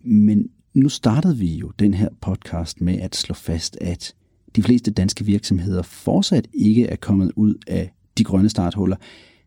Men 0.00 0.50
nu 0.74 0.88
startede 0.88 1.36
vi 1.36 1.54
jo 1.54 1.72
den 1.78 1.94
her 1.94 2.08
podcast 2.20 2.80
med 2.80 3.00
at 3.00 3.16
slå 3.16 3.34
fast, 3.34 3.78
at 3.80 4.14
de 4.56 4.62
fleste 4.62 4.90
danske 4.90 5.24
virksomheder 5.24 5.82
fortsat 5.82 6.48
ikke 6.52 6.86
er 6.86 6.96
kommet 6.96 7.32
ud 7.36 7.54
af 7.66 7.90
de 8.18 8.24
grønne 8.24 8.48
starthuller 8.48 8.96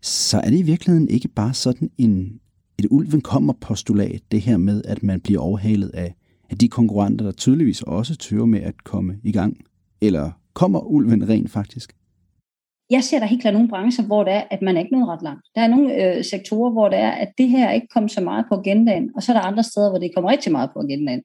så 0.03 0.37
er 0.37 0.49
det 0.49 0.59
i 0.59 0.63
virkeligheden 0.63 1.09
ikke 1.09 1.27
bare 1.27 1.53
sådan 1.53 1.91
en, 1.97 2.39
et 2.79 2.87
ulven 2.91 3.21
kommer 3.21 3.53
postulat, 3.53 4.21
det 4.31 4.41
her 4.41 4.57
med, 4.57 4.81
at 4.85 5.03
man 5.03 5.21
bliver 5.21 5.41
overhalet 5.41 5.89
af, 5.89 6.15
af 6.49 6.57
de 6.57 6.67
konkurrenter, 6.67 7.25
der 7.25 7.31
tydeligvis 7.31 7.81
også 7.81 8.15
tøver 8.15 8.45
med 8.45 8.61
at 8.61 8.83
komme 8.83 9.19
i 9.23 9.31
gang? 9.31 9.57
Eller 10.01 10.31
kommer 10.53 10.79
ulven 10.79 11.29
rent 11.29 11.51
faktisk? 11.51 11.95
jeg 12.89 13.03
ser 13.03 13.19
der 13.19 13.25
helt 13.25 13.41
klart 13.41 13.53
nogle 13.53 13.69
brancher, 13.69 14.05
hvor 14.05 14.23
det 14.23 14.33
er, 14.33 14.43
at 14.51 14.61
man 14.61 14.75
er 14.75 14.79
ikke 14.79 14.95
nået 14.95 15.07
ret 15.07 15.21
langt. 15.21 15.45
Der 15.55 15.61
er 15.61 15.67
nogle 15.67 15.89
øh, 16.03 16.23
sektorer, 16.23 16.71
hvor 16.71 16.89
det 16.89 16.99
er, 16.99 17.11
at 17.11 17.31
det 17.37 17.49
her 17.49 17.71
ikke 17.71 17.87
kommer 17.87 18.07
så 18.07 18.21
meget 18.21 18.45
på 18.49 18.55
agendaen, 18.55 19.11
og 19.15 19.23
så 19.23 19.31
er 19.31 19.37
der 19.37 19.43
andre 19.43 19.63
steder, 19.63 19.89
hvor 19.89 19.99
det 19.99 20.11
kommer 20.15 20.31
rigtig 20.31 20.51
meget 20.51 20.69
på 20.73 20.79
agendaen. 20.79 21.21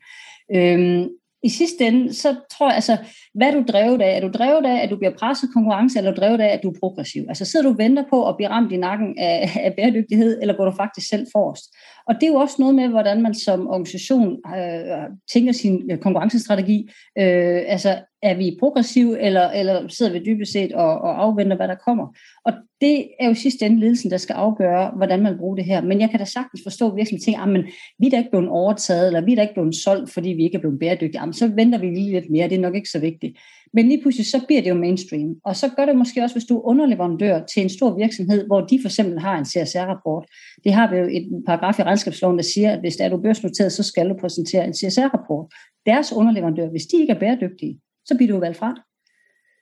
Øhm, 0.54 1.08
i 1.42 1.48
sidste 1.48 1.86
ende, 1.86 2.14
så 2.14 2.36
tror 2.50 2.66
jeg, 2.66 2.74
altså, 2.74 2.96
hvad 3.34 3.48
er 3.48 3.52
du 3.52 3.64
drevet 3.68 4.02
af? 4.02 4.16
Er 4.16 4.20
du 4.20 4.28
drevet 4.28 4.66
af, 4.66 4.82
at 4.82 4.90
du 4.90 4.96
bliver 4.96 5.12
presset 5.18 5.50
konkurrence, 5.52 5.98
eller 5.98 6.10
er 6.10 6.14
du 6.14 6.20
drevet 6.20 6.40
af, 6.40 6.48
at 6.48 6.60
du 6.62 6.70
er 6.70 6.78
progressiv? 6.80 7.24
Altså 7.28 7.44
sidder 7.44 7.66
du 7.66 7.72
og 7.72 7.78
venter 7.78 8.04
på 8.10 8.28
at 8.28 8.36
blive 8.36 8.48
ramt 8.48 8.72
i 8.72 8.76
nakken 8.76 9.18
af, 9.18 9.60
af 9.64 9.74
bæredygtighed, 9.76 10.38
eller 10.40 10.56
går 10.56 10.64
du 10.64 10.72
faktisk 10.76 11.08
selv 11.08 11.26
forrest? 11.32 11.64
Og 12.08 12.14
det 12.14 12.22
er 12.22 12.32
jo 12.32 12.34
også 12.34 12.56
noget 12.58 12.74
med, 12.74 12.88
hvordan 12.88 13.22
man 13.22 13.34
som 13.34 13.68
organisation 13.68 14.38
øh, 14.56 15.04
tænker 15.32 15.52
sin 15.52 15.90
konkurrencestrategi. 16.02 16.90
Øh, 17.18 17.62
altså, 17.66 17.98
er 18.22 18.34
vi 18.36 18.56
progressive, 18.60 19.20
eller, 19.20 19.50
eller 19.50 19.88
sidder 19.88 20.12
vi 20.12 20.18
dybest 20.18 20.52
set 20.52 20.72
og, 20.72 21.00
og 21.00 21.22
afventer, 21.22 21.56
hvad 21.56 21.68
der 21.68 21.74
kommer? 21.74 22.06
Og 22.44 22.52
det 22.80 23.08
er 23.20 23.28
jo 23.28 23.34
sidste 23.34 23.66
ende 23.66 23.80
ledelsen, 23.80 24.10
der 24.10 24.16
skal 24.16 24.34
afgøre, 24.34 24.90
hvordan 24.96 25.22
man 25.22 25.38
bruger 25.38 25.56
det 25.56 25.64
her. 25.64 25.82
Men 25.82 26.00
jeg 26.00 26.10
kan 26.10 26.18
da 26.18 26.24
sagtens 26.24 26.60
forstå 26.62 26.88
at 26.90 26.96
virksomheden 26.96 27.24
tænker, 27.24 27.40
ah, 27.40 27.58
at 27.58 27.64
vi 27.98 28.06
er 28.06 28.10
da 28.10 28.18
ikke 28.18 28.30
blevet 28.30 28.48
overtaget, 28.48 29.06
eller 29.06 29.20
vi 29.20 29.32
er 29.32 29.36
da 29.36 29.42
ikke 29.42 29.54
blevet 29.54 29.74
solgt, 29.74 30.10
fordi 30.10 30.28
vi 30.28 30.42
ikke 30.44 30.56
er 30.56 30.60
blevet 30.60 30.78
bæredygtige. 30.78 31.20
Jamen, 31.20 31.32
så 31.32 31.48
venter 31.48 31.78
vi 31.78 31.86
lige 31.86 32.12
lidt 32.12 32.30
mere, 32.30 32.48
det 32.48 32.56
er 32.56 32.60
nok 32.60 32.74
ikke 32.74 32.88
så 32.88 32.98
vigtigt. 32.98 33.38
Men 33.72 33.88
lige 33.88 34.02
pludselig 34.02 34.26
så 34.26 34.40
bliver 34.46 34.62
det 34.62 34.70
jo 34.70 34.74
mainstream. 34.74 35.34
Og 35.44 35.56
så 35.56 35.68
gør 35.76 35.86
det 35.86 35.96
måske 35.96 36.22
også, 36.22 36.34
hvis 36.34 36.44
du 36.44 36.56
er 36.56 36.66
underleverandør 36.66 37.44
til 37.44 37.62
en 37.62 37.68
stor 37.68 37.98
virksomhed, 37.98 38.46
hvor 38.46 38.60
de 38.60 38.78
for 38.82 38.88
eksempel 38.88 39.18
har 39.18 39.38
en 39.38 39.44
CSR-rapport. 39.44 40.26
Det 40.64 40.72
har 40.72 40.90
vi 40.90 40.96
jo 40.96 41.04
et 41.04 41.42
paragraf 41.46 41.78
i 41.78 41.82
regnskabsloven, 41.82 42.36
der 42.36 42.44
siger, 42.44 42.72
at 42.72 42.80
hvis 42.80 42.96
der 42.96 43.04
er 43.04 43.08
du 43.08 43.22
børsnoteret, 43.22 43.72
så 43.72 43.82
skal 43.82 44.08
du 44.08 44.14
præsentere 44.20 44.64
en 44.64 44.74
CSR-rapport. 44.74 45.46
Deres 45.86 46.12
underleverandør, 46.12 46.68
hvis 46.68 46.86
de 46.86 47.00
ikke 47.00 47.12
er 47.12 47.18
bæredygtige, 47.18 47.78
så 48.08 48.14
bliver 48.16 48.32
du 48.32 48.40
valgt 48.40 48.58
fra. 48.58 48.74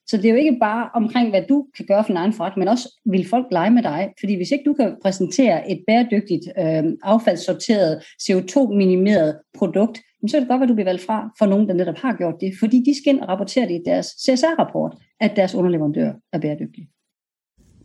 Så 0.08 0.16
det 0.16 0.24
er 0.24 0.30
jo 0.30 0.36
ikke 0.36 0.56
bare 0.60 0.90
omkring, 0.94 1.30
hvad 1.30 1.42
du 1.48 1.66
kan 1.76 1.86
gøre 1.86 2.04
for 2.04 2.08
din 2.08 2.16
egen 2.16 2.32
forretning, 2.32 2.58
men 2.58 2.68
også 2.68 3.00
vil 3.06 3.28
folk 3.28 3.46
lege 3.50 3.70
med 3.70 3.82
dig. 3.82 4.12
Fordi 4.20 4.34
hvis 4.34 4.50
ikke 4.50 4.64
du 4.64 4.72
kan 4.72 4.96
præsentere 5.02 5.70
et 5.70 5.80
bæredygtigt, 5.86 6.44
øh, 6.58 6.84
affaldssorteret, 7.02 8.02
CO2-minimeret 8.22 9.38
produkt, 9.58 9.98
så 10.28 10.36
er 10.36 10.40
det 10.40 10.48
godt, 10.48 10.62
at 10.62 10.68
du 10.68 10.74
bliver 10.74 10.88
valgt 10.88 11.02
fra 11.02 11.30
for 11.38 11.46
nogen, 11.46 11.68
der 11.68 11.74
netop 11.74 11.98
har 11.98 12.16
gjort 12.16 12.34
det. 12.40 12.52
Fordi 12.60 12.82
de 12.86 12.96
skal 12.96 13.14
ind 13.14 13.20
og 13.20 13.28
rapportere 13.28 13.68
det 13.68 13.74
i 13.74 13.82
deres 13.86 14.06
CSR-rapport, 14.06 14.94
at 15.20 15.32
deres 15.36 15.54
underleverandør 15.54 16.12
er 16.32 16.38
bæredygtig. 16.38 16.88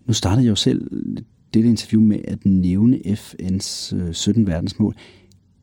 Nu 0.05 0.13
startede 0.13 0.45
jeg 0.45 0.49
jo 0.49 0.55
selv 0.55 0.81
dette 1.53 1.69
interview 1.69 2.01
med 2.01 2.19
at 2.23 2.45
nævne 2.45 2.97
FN's 2.97 3.95
17 4.11 4.41
øh, 4.41 4.47
verdensmål. 4.47 4.95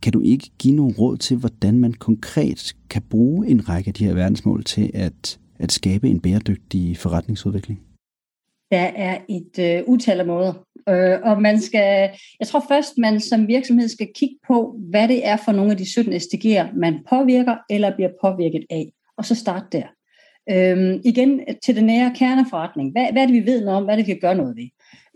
Kan 0.03 0.13
du 0.13 0.21
ikke 0.21 0.51
give 0.59 0.75
nogle 0.75 0.95
råd 0.99 1.17
til, 1.17 1.37
hvordan 1.37 1.79
man 1.79 1.93
konkret 1.93 2.77
kan 2.91 3.03
bruge 3.03 3.49
en 3.49 3.69
række 3.69 3.89
af 3.89 3.95
de 3.95 4.05
her 4.07 4.15
verdensmål 4.15 4.65
til 4.65 4.91
at, 4.95 5.39
at 5.59 5.73
skabe 5.73 6.09
en 6.09 6.21
bæredygtig 6.21 6.97
forretningsudvikling? 6.97 7.81
Der 8.71 8.91
er 8.97 9.19
et 9.29 9.59
øh, 9.59 9.83
utal 9.87 10.21
af 10.21 10.27
måder. 10.27 10.53
Øh, 10.89 11.19
og 11.23 11.43
man 11.43 11.61
skal, 11.61 12.11
jeg 12.41 12.49
tror 12.49 12.65
først, 12.69 12.99
man 12.99 13.21
som 13.21 13.49
virksomhed 13.49 13.89
skal 13.89 14.09
kigge 14.15 14.37
på, 14.47 14.77
hvad 14.91 15.09
det 15.09 15.27
er 15.27 15.37
for 15.45 15.53
nogle 15.53 15.71
af 15.71 15.77
de 15.77 15.91
17 15.91 16.13
SDG'er, 16.13 16.79
man 16.79 16.99
påvirker 17.11 17.57
eller 17.71 17.95
bliver 17.95 18.11
påvirket 18.21 18.65
af. 18.71 18.93
Og 19.17 19.25
så 19.25 19.35
starte 19.35 19.67
der. 19.73 19.87
Øhm, 20.51 21.01
igen 21.05 21.41
til 21.65 21.77
den 21.77 21.85
nære 21.85 22.13
kerneforretning. 22.17 22.93
Hvad, 22.93 23.07
hvad 23.13 23.23
er 23.23 23.27
det, 23.27 23.35
vi 23.35 23.47
ved 23.47 23.65
noget 23.65 23.77
om? 23.77 23.85
Hvad 23.85 23.95
er 23.95 23.97
det, 23.97 24.07
vi 24.07 24.13
kan 24.13 24.21
gøre 24.21 24.35
noget 24.35 24.57
ved? 24.57 24.69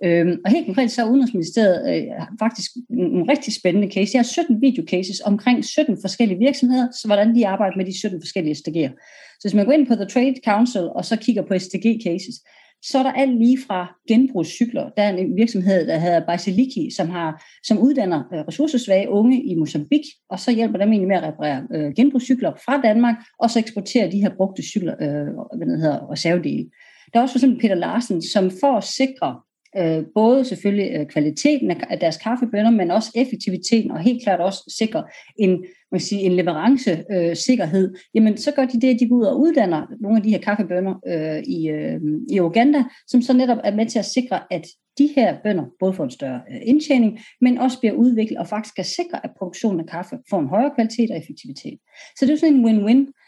Øhm, 0.05 0.37
og 0.45 0.51
helt 0.51 0.67
konkret 0.67 0.91
så 0.91 1.03
er 1.03 1.11
Udenrigsministeriet 1.11 1.79
øh, 1.95 2.27
faktisk 2.39 2.71
en, 2.91 3.31
rigtig 3.31 3.55
spændende 3.55 3.93
case. 3.95 4.11
Jeg 4.15 4.19
har 4.19 4.25
17 4.25 4.63
videocases 4.63 5.21
omkring 5.21 5.65
17 5.65 5.99
forskellige 6.01 6.39
virksomheder, 6.39 6.89
så 6.91 7.07
hvordan 7.07 7.35
de 7.35 7.47
arbejder 7.47 7.77
med 7.77 7.85
de 7.85 7.99
17 7.99 8.21
forskellige 8.23 8.55
SDG'er. 8.55 8.93
Så 9.41 9.49
hvis 9.49 9.55
man 9.55 9.65
går 9.65 9.73
ind 9.73 9.87
på 9.87 9.95
The 9.95 10.05
Trade 10.05 10.41
Council 10.45 10.89
og 10.97 11.05
så 11.05 11.17
kigger 11.17 11.43
på 11.43 11.55
SDG-cases, 11.55 12.37
så 12.83 12.99
er 12.99 13.03
der 13.03 13.13
alt 13.13 13.39
lige 13.39 13.59
fra 13.67 13.99
genbrugscykler. 14.09 14.91
Der 14.97 15.03
er 15.03 15.17
en 15.17 15.37
virksomhed, 15.37 15.87
der 15.87 15.99
hedder 15.99 16.27
Basiliki, 16.27 16.91
som, 16.97 17.09
har, 17.09 17.45
som 17.65 17.79
uddanner 17.79 18.23
øh, 18.35 18.41
ressourcesvage 18.49 19.09
unge 19.09 19.45
i 19.45 19.55
Mozambique, 19.55 20.11
og 20.31 20.41
så 20.41 20.53
hjælper 20.53 20.79
dem 20.79 20.89
egentlig 20.89 21.09
med 21.09 21.17
at 21.17 21.23
reparere 21.23 21.67
øh, 21.75 21.93
genbrugscykler 21.97 22.53
fra 22.65 22.81
Danmark, 22.81 23.15
og 23.39 23.51
så 23.51 23.59
eksportere 23.59 24.11
de 24.11 24.21
her 24.21 24.31
brugte 24.37 24.63
cykler, 24.63 24.95
øh, 25.01 25.57
hvad 25.57 25.67
det 25.67 25.81
hedder, 25.81 26.13
reservedele. 26.13 26.71
Der 27.13 27.19
er 27.19 27.23
også 27.23 27.33
for 27.33 27.39
eksempel 27.39 27.61
Peter 27.61 27.75
Larsen, 27.75 28.23
som 28.23 28.51
for 28.61 28.77
at 28.77 28.85
sikre 28.85 29.41
øh, 29.79 30.05
både 30.15 30.45
selvfølgelig 30.45 30.93
øh, 30.95 31.07
kvaliteten 31.07 31.71
af 31.71 31.99
deres 31.99 32.17
kaffebønner, 32.17 32.71
men 32.71 32.91
også 32.91 33.11
effektiviteten, 33.15 33.91
og 33.91 34.01
helt 34.01 34.23
klart 34.23 34.41
også 34.41 34.75
sikre 34.79 35.05
en, 35.39 35.51
man 35.91 35.99
kan 35.99 36.01
sige, 36.01 36.21
en 36.21 36.33
leverancesikkerhed, 36.33 37.91
øh, 37.91 37.99
jamen 38.15 38.37
så 38.37 38.53
gør 38.53 38.65
de 38.65 38.81
det, 38.81 38.95
at 38.95 39.01
de 39.01 39.09
går 39.09 39.17
ud 39.17 39.25
og 39.25 39.41
uddanner 39.41 39.87
nogle 40.01 40.17
af 40.17 40.23
de 40.23 40.31
her 40.31 40.39
kaffebønner 40.39 40.95
øh, 41.07 41.43
i, 41.43 41.69
øh, 41.69 42.01
i 42.31 42.41
Uganda, 42.41 42.85
som 43.07 43.23
så 43.23 43.33
netop 43.33 43.59
er 43.65 43.75
med 43.75 43.87
til 43.87 43.99
at 43.99 44.05
sikre, 44.05 44.41
at 44.51 44.67
de 44.99 45.11
her 45.17 45.37
bønder 45.45 45.65
både 45.81 45.95
får 45.95 46.05
en 46.05 46.11
større 46.11 46.41
øh, 46.51 46.61
indtjening, 46.63 47.19
men 47.41 47.59
også 47.59 47.81
bliver 47.81 47.95
udviklet 47.95 48.39
og 48.39 48.47
faktisk 48.47 48.75
kan 48.75 48.85
sikre, 48.85 49.25
at 49.25 49.31
produktionen 49.39 49.81
af 49.81 49.87
kaffe 49.87 50.17
får 50.31 50.41
en 50.41 50.49
højere 50.49 50.73
kvalitet 50.75 51.11
og 51.11 51.17
effektivitet. 51.17 51.79
Så 52.19 52.27
det 52.27 52.33
er 52.33 52.37
sådan 52.37 52.55
en 52.55 52.65
win-win 52.67 53.22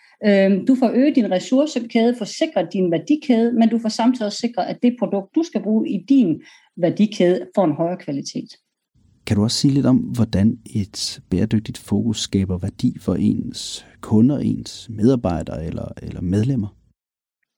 du 0.69 0.75
får 0.75 0.91
øget 0.95 1.17
din 1.17 1.31
ressourcekæde, 1.31 2.15
får 2.19 2.25
sikret 2.25 2.69
din 2.73 2.91
værdikæde, 2.91 3.53
men 3.53 3.69
du 3.69 3.79
får 3.79 3.89
samtidig 3.89 4.27
også 4.27 4.39
sikret, 4.39 4.65
at 4.65 4.79
det 4.83 4.97
produkt, 4.99 5.35
du 5.35 5.43
skal 5.43 5.63
bruge 5.63 5.89
i 5.89 6.05
din 6.09 6.43
værdikæde, 6.77 7.47
får 7.55 7.65
en 7.65 7.73
højere 7.73 7.97
kvalitet. 7.97 8.49
Kan 9.27 9.37
du 9.37 9.43
også 9.43 9.57
sige 9.57 9.75
lidt 9.75 9.87
om, 9.87 9.97
hvordan 9.97 10.59
et 10.75 11.23
bæredygtigt 11.31 11.79
fokus 11.79 12.21
skaber 12.21 12.59
værdi 12.59 12.97
for 13.01 13.15
ens 13.15 13.87
kunder, 14.01 14.39
ens 14.39 14.89
medarbejdere 14.91 15.67
eller, 15.67 15.89
eller 16.03 16.21
medlemmer? 16.21 16.69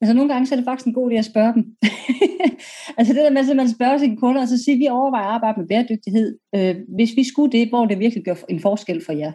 Altså 0.00 0.14
nogle 0.14 0.32
gange 0.32 0.46
så 0.46 0.54
er 0.54 0.56
det 0.56 0.64
faktisk 0.64 0.86
en 0.86 0.94
god 0.94 1.10
idé 1.10 1.14
at 1.14 1.24
spørge 1.24 1.54
dem. 1.54 1.64
altså 2.98 3.12
det 3.14 3.22
der 3.22 3.30
med, 3.30 3.50
at 3.50 3.56
man 3.56 3.70
spørger 3.70 3.98
sine 3.98 4.16
kunder, 4.16 4.42
og 4.42 4.48
så 4.48 4.58
siger, 4.64 4.78
vi 4.78 4.88
overvejer 4.88 5.26
at 5.26 5.34
arbejde 5.34 5.60
med 5.60 5.68
bæredygtighed. 5.68 6.38
Øh, 6.54 6.76
hvis 6.96 7.10
vi 7.16 7.24
skulle 7.24 7.52
det, 7.52 7.68
hvor 7.68 7.86
det 7.86 7.98
virkelig 7.98 8.24
gør 8.24 8.34
en 8.48 8.60
forskel 8.60 9.04
for 9.06 9.12
jer. 9.12 9.32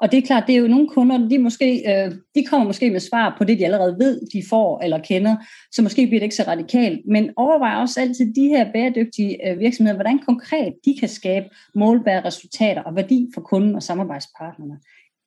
Og 0.00 0.12
det 0.12 0.18
er 0.18 0.26
klart, 0.26 0.44
det 0.46 0.54
er 0.54 0.60
jo 0.60 0.68
nogle 0.68 0.88
kunder, 0.88 1.28
de, 1.28 1.38
måske, 1.38 1.82
øh, 1.92 2.12
de 2.34 2.44
kommer 2.44 2.66
måske 2.66 2.90
med 2.90 3.00
svar 3.00 3.34
på 3.38 3.44
det, 3.44 3.58
de 3.58 3.64
allerede 3.64 3.96
ved, 3.98 4.20
de 4.32 4.42
får 4.48 4.80
eller 4.80 4.98
kender, 4.98 5.36
så 5.72 5.82
måske 5.82 6.06
bliver 6.06 6.20
det 6.20 6.24
ikke 6.24 6.34
så 6.34 6.44
radikalt. 6.46 7.00
Men 7.08 7.30
overvej 7.36 7.74
også 7.74 8.00
altid 8.00 8.34
de 8.34 8.48
her 8.48 8.72
bæredygtige 8.72 9.50
øh, 9.50 9.58
virksomheder, 9.58 9.96
hvordan 9.96 10.18
konkret 10.18 10.74
de 10.84 10.96
kan 11.00 11.08
skabe 11.08 11.46
målbare 11.74 12.24
resultater 12.24 12.82
og 12.82 12.96
værdi 12.96 13.30
for 13.34 13.40
kunden 13.40 13.74
og 13.74 13.82
samarbejdspartnerne 13.82 14.78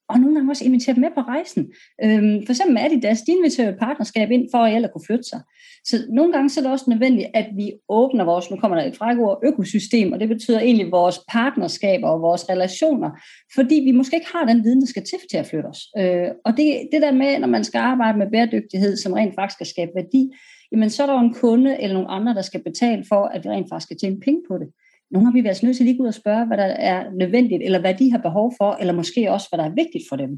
og 0.09 0.19
nogle 0.19 0.35
gange 0.35 0.51
også 0.51 0.65
invitere 0.65 0.95
dem 0.95 1.01
med 1.01 1.09
på 1.15 1.21
rejsen. 1.21 1.63
Øhm, 2.03 2.45
for 2.45 2.51
eksempel 2.53 2.77
Adidas, 2.77 3.21
de 3.21 3.31
inviterer 3.31 3.69
et 3.69 3.79
partnerskab 3.79 4.31
ind 4.31 4.47
for 4.53 4.57
at 4.57 4.75
alle 4.75 4.89
kunne 4.93 5.07
flytte 5.07 5.23
sig. 5.23 5.41
Så 5.85 5.95
nogle 6.09 6.33
gange 6.33 6.49
så 6.49 6.59
er 6.59 6.63
det 6.63 6.71
også 6.71 6.85
nødvendigt, 6.87 7.27
at 7.33 7.47
vi 7.55 7.71
åbner 7.89 8.23
vores, 8.23 8.51
nu 8.51 8.57
kommer 8.57 8.77
der 8.77 8.85
et 8.85 8.97
frækord, 8.97 9.39
økosystem, 9.43 10.11
og 10.11 10.19
det 10.19 10.29
betyder 10.29 10.59
egentlig 10.59 10.91
vores 10.91 11.19
partnerskaber 11.29 12.07
og 12.07 12.21
vores 12.21 12.49
relationer, 12.49 13.09
fordi 13.55 13.75
vi 13.75 13.91
måske 13.91 14.15
ikke 14.15 14.31
har 14.33 14.45
den 14.45 14.63
viden, 14.63 14.81
der 14.81 14.87
skal 14.87 15.03
til 15.03 15.19
til 15.31 15.37
at 15.37 15.45
flytte 15.45 15.67
os. 15.67 15.81
Øh, 15.97 16.29
og 16.45 16.57
det, 16.57 16.89
det 16.91 17.01
der 17.01 17.11
med, 17.11 17.39
når 17.39 17.47
man 17.47 17.63
skal 17.63 17.79
arbejde 17.79 18.17
med 18.17 18.31
bæredygtighed, 18.31 18.97
som 18.97 19.13
rent 19.13 19.35
faktisk 19.35 19.57
skal 19.57 19.67
skabe 19.67 19.91
værdi, 19.95 20.31
jamen 20.71 20.89
så 20.89 21.03
er 21.03 21.07
der 21.07 21.13
jo 21.13 21.19
en 21.19 21.33
kunde 21.33 21.81
eller 21.81 21.93
nogle 21.93 22.11
andre, 22.11 22.33
der 22.33 22.41
skal 22.41 22.63
betale 22.63 23.03
for, 23.09 23.25
at 23.25 23.43
vi 23.43 23.49
rent 23.49 23.69
faktisk 23.69 23.87
skal 23.87 23.97
tjene 23.97 24.19
penge 24.19 24.41
på 24.49 24.57
det 24.57 24.67
nogle 25.11 25.25
gange 25.25 25.41
vi 25.41 25.47
altså 25.47 25.65
nødt 25.65 25.77
til 25.77 25.85
lige 25.85 26.01
ud 26.01 26.07
og 26.07 26.13
spørge, 26.13 26.45
hvad 26.45 26.57
der 26.57 26.63
er 26.63 27.03
nødvendigt, 27.19 27.63
eller 27.63 27.79
hvad 27.79 27.93
de 27.93 28.11
har 28.11 28.17
behov 28.17 28.53
for, 28.57 28.77
eller 28.79 28.93
måske 28.93 29.31
også, 29.31 29.47
hvad 29.49 29.57
der 29.59 29.65
er 29.65 29.75
vigtigt 29.83 30.03
for 30.09 30.15
dem. 30.15 30.31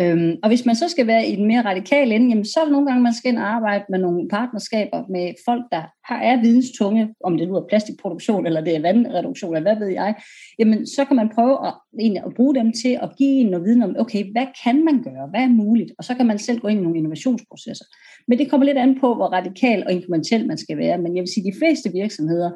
Øhm, 0.00 0.36
og 0.42 0.48
hvis 0.48 0.66
man 0.66 0.76
så 0.76 0.88
skal 0.88 1.06
være 1.06 1.26
i 1.26 1.36
den 1.36 1.46
mere 1.46 1.64
radikale 1.64 2.14
ende, 2.14 2.28
jamen, 2.28 2.44
så 2.44 2.60
er 2.60 2.64
det 2.64 2.72
nogle 2.72 2.86
gange, 2.86 3.02
man 3.02 3.14
skal 3.14 3.30
ind 3.30 3.38
og 3.38 3.48
arbejde 3.56 3.84
med 3.88 3.98
nogle 3.98 4.28
partnerskaber 4.28 5.04
med 5.10 5.34
folk, 5.44 5.62
der 5.72 5.82
har, 6.04 6.20
er 6.22 6.40
videnstunge, 6.40 7.14
om 7.24 7.38
det 7.38 7.48
nu 7.48 7.54
er 7.56 7.68
plastikproduktion, 7.68 8.46
eller 8.46 8.60
det 8.60 8.76
er 8.76 8.80
vandreduktion, 8.80 9.56
eller 9.56 9.74
hvad 9.74 9.86
ved 9.86 9.92
jeg, 9.94 10.14
jamen 10.58 10.86
så 10.86 11.04
kan 11.04 11.16
man 11.16 11.28
prøve 11.34 11.66
at, 11.66 11.74
egentlig, 12.00 12.22
at 12.26 12.34
bruge 12.36 12.54
dem 12.54 12.72
til 12.72 12.98
at 13.02 13.10
give 13.18 13.40
en 13.40 13.46
noget 13.46 13.66
viden 13.66 13.82
om, 13.82 13.96
okay, 13.98 14.32
hvad 14.32 14.46
kan 14.64 14.84
man 14.84 15.02
gøre, 15.02 15.26
hvad 15.30 15.40
er 15.40 15.48
muligt, 15.48 15.92
og 15.98 16.04
så 16.04 16.14
kan 16.14 16.26
man 16.26 16.38
selv 16.38 16.58
gå 16.60 16.68
ind 16.68 16.80
i 16.80 16.82
nogle 16.82 16.98
innovationsprocesser. 16.98 17.84
Men 18.28 18.38
det 18.38 18.50
kommer 18.50 18.66
lidt 18.66 18.78
an 18.78 19.00
på, 19.00 19.14
hvor 19.14 19.26
radikal 19.26 19.82
og 19.86 19.92
inkrementel 19.92 20.46
man 20.46 20.58
skal 20.58 20.78
være, 20.78 20.98
men 20.98 21.16
jeg 21.16 21.20
vil 21.22 21.32
sige, 21.34 21.46
at 21.46 21.52
de 21.52 21.58
fleste 21.58 21.92
virksomheder, 21.92 22.50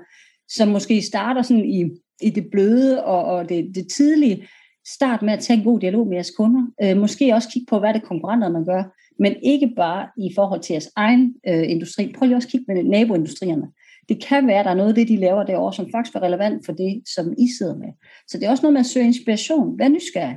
som 0.57 0.69
måske 0.69 1.03
starter 1.03 1.43
sådan 1.43 1.65
i, 1.65 1.91
i 2.23 2.31
det 2.31 2.47
bløde 2.51 3.05
og, 3.05 3.25
og 3.25 3.49
det, 3.49 3.73
det 3.75 3.87
tidlige, 3.97 4.47
start 4.87 5.23
med 5.23 5.33
at 5.33 5.41
tage 5.41 5.59
en 5.59 5.65
god 5.65 5.81
dialog 5.81 6.07
med 6.07 6.17
jeres 6.17 6.31
kunder. 6.31 6.67
Øh, 6.83 6.97
måske 6.97 7.35
også 7.35 7.49
kigge 7.49 7.67
på, 7.71 7.79
hvad 7.79 7.95
det 7.95 8.03
konkurrenter, 8.03 8.49
man 8.49 8.65
gør, 8.65 8.83
men 9.19 9.35
ikke 9.43 9.73
bare 9.77 10.09
i 10.19 10.33
forhold 10.35 10.61
til 10.61 10.73
jeres 10.73 10.91
egen 10.97 11.35
øh, 11.49 11.71
industri. 11.71 12.13
Prøv 12.19 12.27
lige 12.27 12.37
også 12.37 12.49
at 12.49 12.53
kigge 12.53 12.75
med 12.75 12.85
naboindustrierne. 12.85 13.67
Det 14.09 14.25
kan 14.25 14.47
være, 14.47 14.59
at 14.59 14.65
der 14.65 14.71
er 14.71 14.75
noget 14.75 14.89
af 14.89 14.95
det, 14.95 15.09
de 15.09 15.17
laver 15.17 15.45
derovre, 15.45 15.73
som 15.73 15.91
faktisk 15.95 16.17
er 16.17 16.23
relevant 16.23 16.67
for 16.67 16.73
det, 16.73 17.03
som 17.15 17.35
I 17.39 17.49
sidder 17.59 17.77
med. 17.77 17.89
Så 18.29 18.39
det 18.39 18.47
er 18.47 18.51
også 18.51 18.63
noget 18.63 18.73
med 18.73 18.81
at 18.81 18.87
søge 18.87 19.07
inspiration. 19.07 19.77
Hvad 19.77 19.89
nysgerrig. 19.89 20.37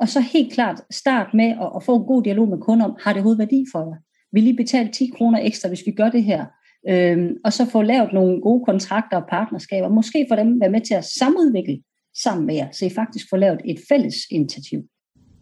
Og 0.00 0.08
så 0.08 0.20
helt 0.20 0.52
klart 0.52 0.80
start 0.90 1.34
med 1.34 1.44
at, 1.44 1.70
at 1.76 1.82
få 1.82 1.96
en 1.96 2.06
god 2.06 2.22
dialog 2.22 2.48
med 2.48 2.58
kunder 2.58 2.84
om, 2.86 2.96
har 3.00 3.12
det 3.12 3.22
hovedet 3.22 3.38
værdi 3.38 3.64
for 3.72 3.80
jer? 3.80 3.96
Vil 4.32 4.46
I 4.46 4.52
betale 4.52 4.88
10 4.88 5.10
kroner 5.16 5.38
ekstra, 5.42 5.68
hvis 5.68 5.86
vi 5.86 5.90
gør 5.90 6.10
det 6.10 6.24
her? 6.24 6.44
Øhm, 6.88 7.36
og 7.44 7.52
så 7.52 7.70
få 7.70 7.82
lavet 7.82 8.12
nogle 8.12 8.40
gode 8.40 8.64
kontrakter 8.64 9.16
og 9.16 9.26
partnerskaber. 9.30 9.88
Måske 9.88 10.26
for 10.30 10.36
dem 10.36 10.60
være 10.60 10.70
med 10.70 10.80
til 10.80 10.94
at 10.94 11.04
samudvikle 11.04 11.78
sammen 12.22 12.46
med 12.46 12.54
jer, 12.54 12.68
så 12.72 12.86
I 12.86 12.90
faktisk 12.90 13.26
får 13.30 13.36
lavet 13.36 13.60
et 13.64 13.78
fælles 13.88 14.14
initiativ. 14.30 14.82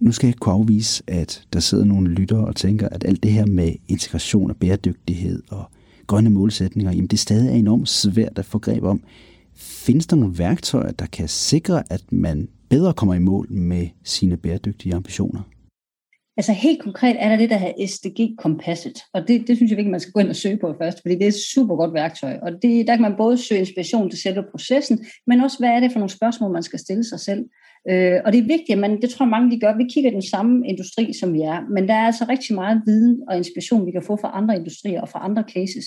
Nu 0.00 0.12
skal 0.12 0.26
jeg 0.26 0.36
kunne 0.36 0.54
afvise, 0.54 1.02
at 1.06 1.44
der 1.52 1.60
sidder 1.60 1.84
nogle 1.84 2.10
lyttere 2.10 2.46
og 2.46 2.56
tænker, 2.56 2.88
at 2.88 3.04
alt 3.04 3.22
det 3.22 3.32
her 3.32 3.46
med 3.46 3.72
integration 3.88 4.50
og 4.50 4.56
bæredygtighed 4.56 5.42
og 5.50 5.64
grønne 6.06 6.30
målsætninger, 6.30 6.92
jamen 6.92 7.06
det 7.06 7.18
stadig 7.18 7.48
er 7.48 7.54
enormt 7.54 7.88
svært 7.88 8.38
at 8.38 8.44
få 8.44 8.58
greb 8.58 8.82
om. 8.84 9.02
Findes 9.54 10.06
der 10.06 10.16
nogle 10.16 10.38
værktøjer, 10.38 10.90
der 10.90 11.06
kan 11.06 11.28
sikre, 11.28 11.82
at 11.90 12.12
man 12.12 12.48
bedre 12.68 12.94
kommer 12.94 13.14
i 13.14 13.18
mål 13.18 13.52
med 13.52 13.88
sine 14.04 14.36
bæredygtige 14.36 14.94
ambitioner? 14.94 15.40
Altså 16.36 16.52
helt 16.52 16.82
konkret 16.82 17.16
er 17.18 17.28
der 17.28 17.36
det, 17.36 17.50
der 17.50 17.56
hedder 17.56 17.86
SDG-kompasset, 17.86 18.98
og 19.14 19.28
det, 19.28 19.48
det 19.48 19.56
synes 19.56 19.70
jeg 19.70 19.76
virkelig, 19.76 19.90
man 19.90 20.00
skal 20.00 20.12
gå 20.12 20.20
ind 20.20 20.28
og 20.28 20.36
søge 20.36 20.56
på 20.56 20.74
først, 20.80 21.00
fordi 21.02 21.14
det 21.14 21.22
er 21.22 21.28
et 21.28 21.44
super 21.54 21.76
godt 21.76 21.94
værktøj, 21.94 22.38
og 22.42 22.52
det, 22.62 22.86
der 22.86 22.96
kan 22.96 23.02
man 23.02 23.14
både 23.16 23.38
søge 23.38 23.60
inspiration 23.60 24.10
til 24.10 24.22
selve 24.22 24.44
processen, 24.50 25.04
men 25.26 25.40
også 25.40 25.58
hvad 25.58 25.68
er 25.68 25.80
det 25.80 25.92
for 25.92 25.98
nogle 25.98 26.10
spørgsmål, 26.10 26.52
man 26.52 26.62
skal 26.62 26.78
stille 26.78 27.04
sig 27.04 27.20
selv. 27.20 27.44
Øh, 27.90 28.20
og 28.24 28.32
det 28.32 28.38
er 28.38 28.56
vigtigt, 28.56 28.78
men 28.78 29.02
det 29.02 29.10
tror 29.10 29.24
jeg 29.26 29.30
mange 29.30 29.50
de 29.50 29.60
gør. 29.60 29.76
Vi 29.76 29.84
kigger 29.94 30.10
den 30.10 30.22
samme 30.22 30.68
industri, 30.68 31.12
som 31.20 31.34
vi 31.34 31.40
er, 31.40 31.60
men 31.70 31.88
der 31.88 31.94
er 31.94 32.06
altså 32.06 32.24
rigtig 32.28 32.54
meget 32.54 32.82
viden 32.86 33.22
og 33.28 33.36
inspiration, 33.36 33.86
vi 33.86 33.90
kan 33.90 34.02
få 34.02 34.16
fra 34.16 34.30
andre 34.34 34.56
industrier 34.56 35.00
og 35.00 35.08
fra 35.08 35.24
andre 35.24 35.44
cases. 35.54 35.86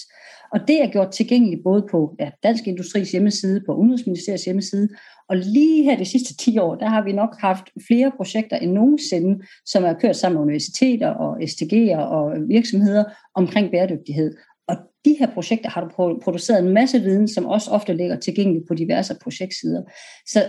Og 0.53 0.59
det 0.67 0.81
er 0.81 0.91
gjort 0.91 1.11
tilgængeligt 1.11 1.63
både 1.63 1.87
på 1.91 2.15
ja, 2.19 2.29
Dansk 2.43 2.67
Industris 2.67 3.11
hjemmeside, 3.11 3.63
på 3.65 3.75
Udenrigsministeriets 3.75 4.45
hjemmeside, 4.45 4.89
og 5.29 5.37
lige 5.37 5.83
her 5.83 5.97
de 5.97 6.05
sidste 6.05 6.35
10 6.37 6.57
år, 6.57 6.75
der 6.75 6.89
har 6.89 7.03
vi 7.03 7.11
nok 7.11 7.35
haft 7.39 7.63
flere 7.87 8.11
projekter 8.17 8.57
end 8.57 8.71
nogensinde, 8.71 9.45
som 9.65 9.83
er 9.83 9.93
kørt 9.93 10.15
sammen 10.15 10.35
med 10.35 10.43
universiteter 10.43 11.07
og 11.07 11.37
STG'er 11.41 11.97
og 11.97 12.33
virksomheder 12.47 13.03
omkring 13.35 13.71
bæredygtighed. 13.71 14.35
Og 14.67 14.75
de 15.05 15.15
her 15.19 15.27
projekter 15.33 15.69
har 15.69 15.81
du 15.81 16.19
produceret 16.23 16.59
en 16.59 16.73
masse 16.73 16.99
viden, 16.99 17.27
som 17.27 17.45
også 17.45 17.71
ofte 17.71 17.93
ligger 17.93 18.19
tilgængeligt 18.19 18.67
på 18.67 18.73
diverse 18.73 19.15
projektsider. 19.23 19.81
Så 20.27 20.39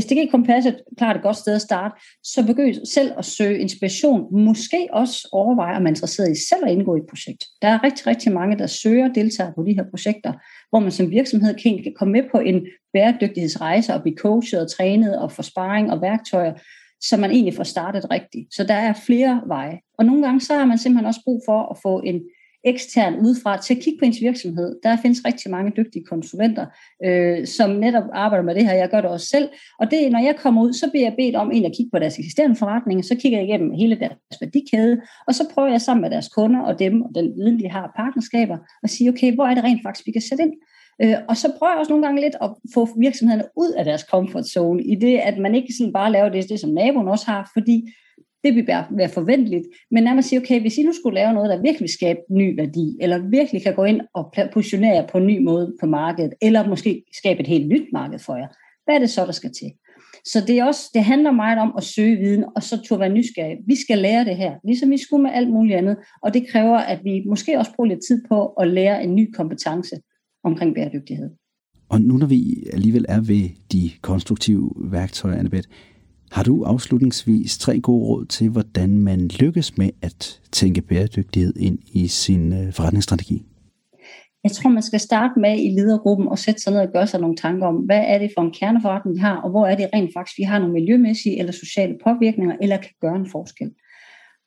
SDG 0.00 0.30
Kompasset 0.30 0.76
klart 0.98 1.16
et 1.16 1.22
godt 1.22 1.36
sted 1.36 1.54
at 1.54 1.60
starte, 1.60 1.94
så 2.22 2.46
begynd 2.46 2.86
selv 2.86 3.12
at 3.18 3.24
søge 3.24 3.58
inspiration. 3.58 4.44
Måske 4.44 4.88
også 4.92 5.28
overveje, 5.32 5.76
om 5.76 5.82
man 5.82 5.86
er 5.86 5.90
interesseret 5.90 6.30
i 6.30 6.46
selv 6.48 6.64
at 6.66 6.72
indgå 6.72 6.96
i 6.96 6.98
et 6.98 7.06
projekt. 7.08 7.44
Der 7.62 7.68
er 7.68 7.84
rigtig, 7.84 8.06
rigtig 8.06 8.32
mange, 8.32 8.58
der 8.58 8.66
søger 8.66 9.08
deltager 9.08 9.52
på 9.52 9.64
de 9.66 9.72
her 9.72 9.84
projekter, 9.90 10.32
hvor 10.70 10.80
man 10.80 10.90
som 10.90 11.10
virksomhed 11.10 11.54
kan 11.54 11.94
komme 11.98 12.12
med 12.12 12.22
på 12.32 12.38
en 12.38 12.66
bæredygtighedsrejse 12.92 13.94
og 13.94 14.02
blive 14.02 14.16
coachet 14.16 14.60
og 14.60 14.70
trænet 14.70 15.18
og 15.18 15.32
få 15.32 15.42
sparring 15.42 15.92
og 15.92 16.02
værktøjer, 16.02 16.54
så 17.00 17.16
man 17.16 17.30
egentlig 17.30 17.54
får 17.54 17.64
startet 17.64 18.10
rigtigt. 18.10 18.54
Så 18.54 18.64
der 18.64 18.74
er 18.74 18.92
flere 19.06 19.42
veje. 19.46 19.78
Og 19.98 20.04
nogle 20.04 20.22
gange 20.22 20.40
så 20.40 20.54
har 20.54 20.64
man 20.64 20.78
simpelthen 20.78 21.06
også 21.06 21.20
brug 21.24 21.42
for 21.46 21.70
at 21.70 21.78
få 21.82 22.00
en 22.00 22.20
ekstern 22.64 23.14
udefra 23.14 23.62
til 23.62 23.74
at 23.74 23.82
kigge 23.82 23.98
på 23.98 24.04
ens 24.04 24.20
virksomhed. 24.20 24.76
Der 24.82 24.96
findes 25.02 25.24
rigtig 25.24 25.50
mange 25.50 25.72
dygtige 25.76 26.04
konsulenter, 26.04 26.66
øh, 27.04 27.46
som 27.46 27.70
netop 27.70 28.04
arbejder 28.12 28.44
med 28.44 28.54
det 28.54 28.66
her. 28.66 28.74
Jeg 28.74 28.88
gør 28.88 29.00
det 29.00 29.10
også 29.10 29.26
selv. 29.26 29.48
Og 29.80 29.90
det, 29.90 30.12
når 30.12 30.18
jeg 30.18 30.36
kommer 30.36 30.62
ud, 30.62 30.72
så 30.72 30.90
bliver 30.90 31.06
jeg 31.06 31.14
bedt 31.18 31.36
om 31.36 31.50
en 31.52 31.64
at 31.64 31.72
kigge 31.76 31.90
på 31.90 31.98
deres 31.98 32.18
eksisterende 32.18 32.56
forretning, 32.56 33.04
så 33.04 33.14
kigger 33.14 33.38
jeg 33.38 33.48
igennem 33.48 33.70
hele 33.70 33.98
deres 34.00 34.40
værdikæde, 34.40 35.00
og 35.26 35.34
så 35.34 35.44
prøver 35.54 35.68
jeg 35.68 35.80
sammen 35.80 36.02
med 36.02 36.10
deres 36.10 36.28
kunder 36.28 36.60
og 36.60 36.78
dem 36.78 37.02
og 37.02 37.10
den 37.14 37.36
viden, 37.36 37.60
de 37.60 37.68
har 37.68 37.92
partnerskaber, 37.96 38.58
at 38.82 38.90
sige, 38.90 39.10
okay, 39.10 39.34
hvor 39.34 39.46
er 39.46 39.54
det 39.54 39.64
rent 39.64 39.82
faktisk, 39.82 40.06
vi 40.06 40.12
kan 40.12 40.22
sætte 40.22 40.44
ind? 40.44 40.52
Øh, 41.02 41.16
og 41.28 41.36
så 41.36 41.52
prøver 41.58 41.72
jeg 41.72 41.78
også 41.78 41.92
nogle 41.92 42.06
gange 42.06 42.20
lidt 42.20 42.36
at 42.42 42.50
få 42.74 42.88
virksomhederne 43.00 43.48
ud 43.56 43.72
af 43.72 43.84
deres 43.84 44.00
comfort 44.00 44.46
zone, 44.46 44.82
i 44.82 44.94
det, 44.94 45.18
at 45.18 45.38
man 45.38 45.54
ikke 45.54 45.72
sådan 45.78 45.92
bare 45.92 46.12
laver 46.12 46.28
det, 46.28 46.48
det 46.48 46.60
som 46.60 46.70
naboen 46.70 47.08
også 47.08 47.26
har, 47.26 47.50
fordi 47.54 47.92
det 48.46 48.54
vil 48.54 48.66
være 48.90 49.08
forventeligt, 49.08 49.66
men 49.90 50.04
nærmest 50.04 50.28
sige, 50.28 50.40
okay, 50.40 50.60
hvis 50.60 50.78
I 50.78 50.82
nu 50.82 50.92
skulle 50.92 51.14
lave 51.14 51.32
noget, 51.32 51.50
der 51.50 51.62
virkelig 51.62 51.90
skaber 51.90 52.20
ny 52.30 52.56
værdi, 52.56 52.96
eller 53.00 53.18
virkelig 53.18 53.62
kan 53.62 53.74
gå 53.74 53.84
ind 53.84 54.00
og 54.14 54.34
positionere 54.52 55.06
på 55.12 55.18
en 55.18 55.26
ny 55.26 55.44
måde 55.44 55.76
på 55.80 55.86
markedet, 55.86 56.32
eller 56.42 56.68
måske 56.68 57.02
skabe 57.18 57.40
et 57.40 57.46
helt 57.46 57.68
nyt 57.68 57.88
marked 57.92 58.18
for 58.18 58.36
jer, 58.36 58.48
hvad 58.84 58.94
er 58.94 58.98
det 58.98 59.10
så, 59.10 59.26
der 59.26 59.32
skal 59.32 59.52
til? 59.52 59.70
Så 60.24 60.44
det, 60.46 60.58
er 60.58 60.64
også, 60.64 60.90
det 60.94 61.04
handler 61.04 61.30
meget 61.30 61.58
om 61.58 61.72
at 61.76 61.84
søge 61.84 62.16
viden, 62.16 62.44
og 62.56 62.62
så 62.62 62.82
turde 62.82 63.00
være 63.00 63.16
nysgerrig. 63.18 63.56
Vi 63.66 63.76
skal 63.76 63.98
lære 63.98 64.24
det 64.24 64.36
her, 64.36 64.52
ligesom 64.64 64.90
vi 64.90 64.98
skulle 64.98 65.22
med 65.22 65.30
alt 65.34 65.50
muligt 65.50 65.76
andet, 65.76 65.96
og 66.22 66.34
det 66.34 66.48
kræver, 66.48 66.78
at 66.78 67.00
vi 67.04 67.24
måske 67.28 67.58
også 67.58 67.70
bruger 67.74 67.88
lidt 67.88 68.00
tid 68.08 68.22
på 68.28 68.46
at 68.46 68.68
lære 68.68 69.04
en 69.04 69.14
ny 69.14 69.32
kompetence 69.32 69.96
omkring 70.44 70.74
bæredygtighed. 70.74 71.30
Og 71.88 72.00
nu 72.00 72.16
når 72.16 72.26
vi 72.26 72.66
alligevel 72.72 73.04
er 73.08 73.20
ved 73.20 73.48
de 73.72 73.90
konstruktive 74.02 74.70
værktøjer, 74.78 75.38
Annabeth, 75.38 75.68
har 76.30 76.42
du 76.42 76.62
afslutningsvis 76.64 77.58
tre 77.58 77.80
gode 77.80 78.04
råd 78.04 78.24
til, 78.26 78.48
hvordan 78.48 78.98
man 78.98 79.28
lykkes 79.40 79.78
med 79.78 79.90
at 80.02 80.40
tænke 80.52 80.82
bæredygtighed 80.82 81.56
ind 81.56 81.78
i 81.92 82.06
sin 82.06 82.52
øh, 82.52 82.72
forretningsstrategi? 82.72 83.44
Jeg 84.44 84.52
tror, 84.52 84.70
man 84.70 84.82
skal 84.82 85.00
starte 85.00 85.40
med 85.40 85.58
i 85.58 85.68
ledergruppen 85.68 86.28
og 86.28 86.38
sætte 86.38 86.60
sig 86.60 86.72
ned 86.72 86.80
og 86.80 86.92
gøre 86.92 87.06
sig 87.06 87.20
nogle 87.20 87.36
tanker 87.36 87.66
om, 87.66 87.74
hvad 87.74 88.04
er 88.06 88.18
det 88.18 88.30
for 88.36 88.42
en 88.42 88.52
kerneforretning, 88.52 89.16
vi 89.16 89.20
har, 89.20 89.36
og 89.36 89.50
hvor 89.50 89.66
er 89.66 89.76
det 89.76 89.88
rent 89.94 90.10
faktisk, 90.16 90.38
vi 90.38 90.42
har 90.42 90.58
nogle 90.58 90.72
miljømæssige 90.72 91.38
eller 91.38 91.52
sociale 91.52 91.96
påvirkninger, 92.04 92.56
eller 92.60 92.76
kan 92.76 92.90
gøre 93.00 93.16
en 93.16 93.30
forskel. 93.30 93.70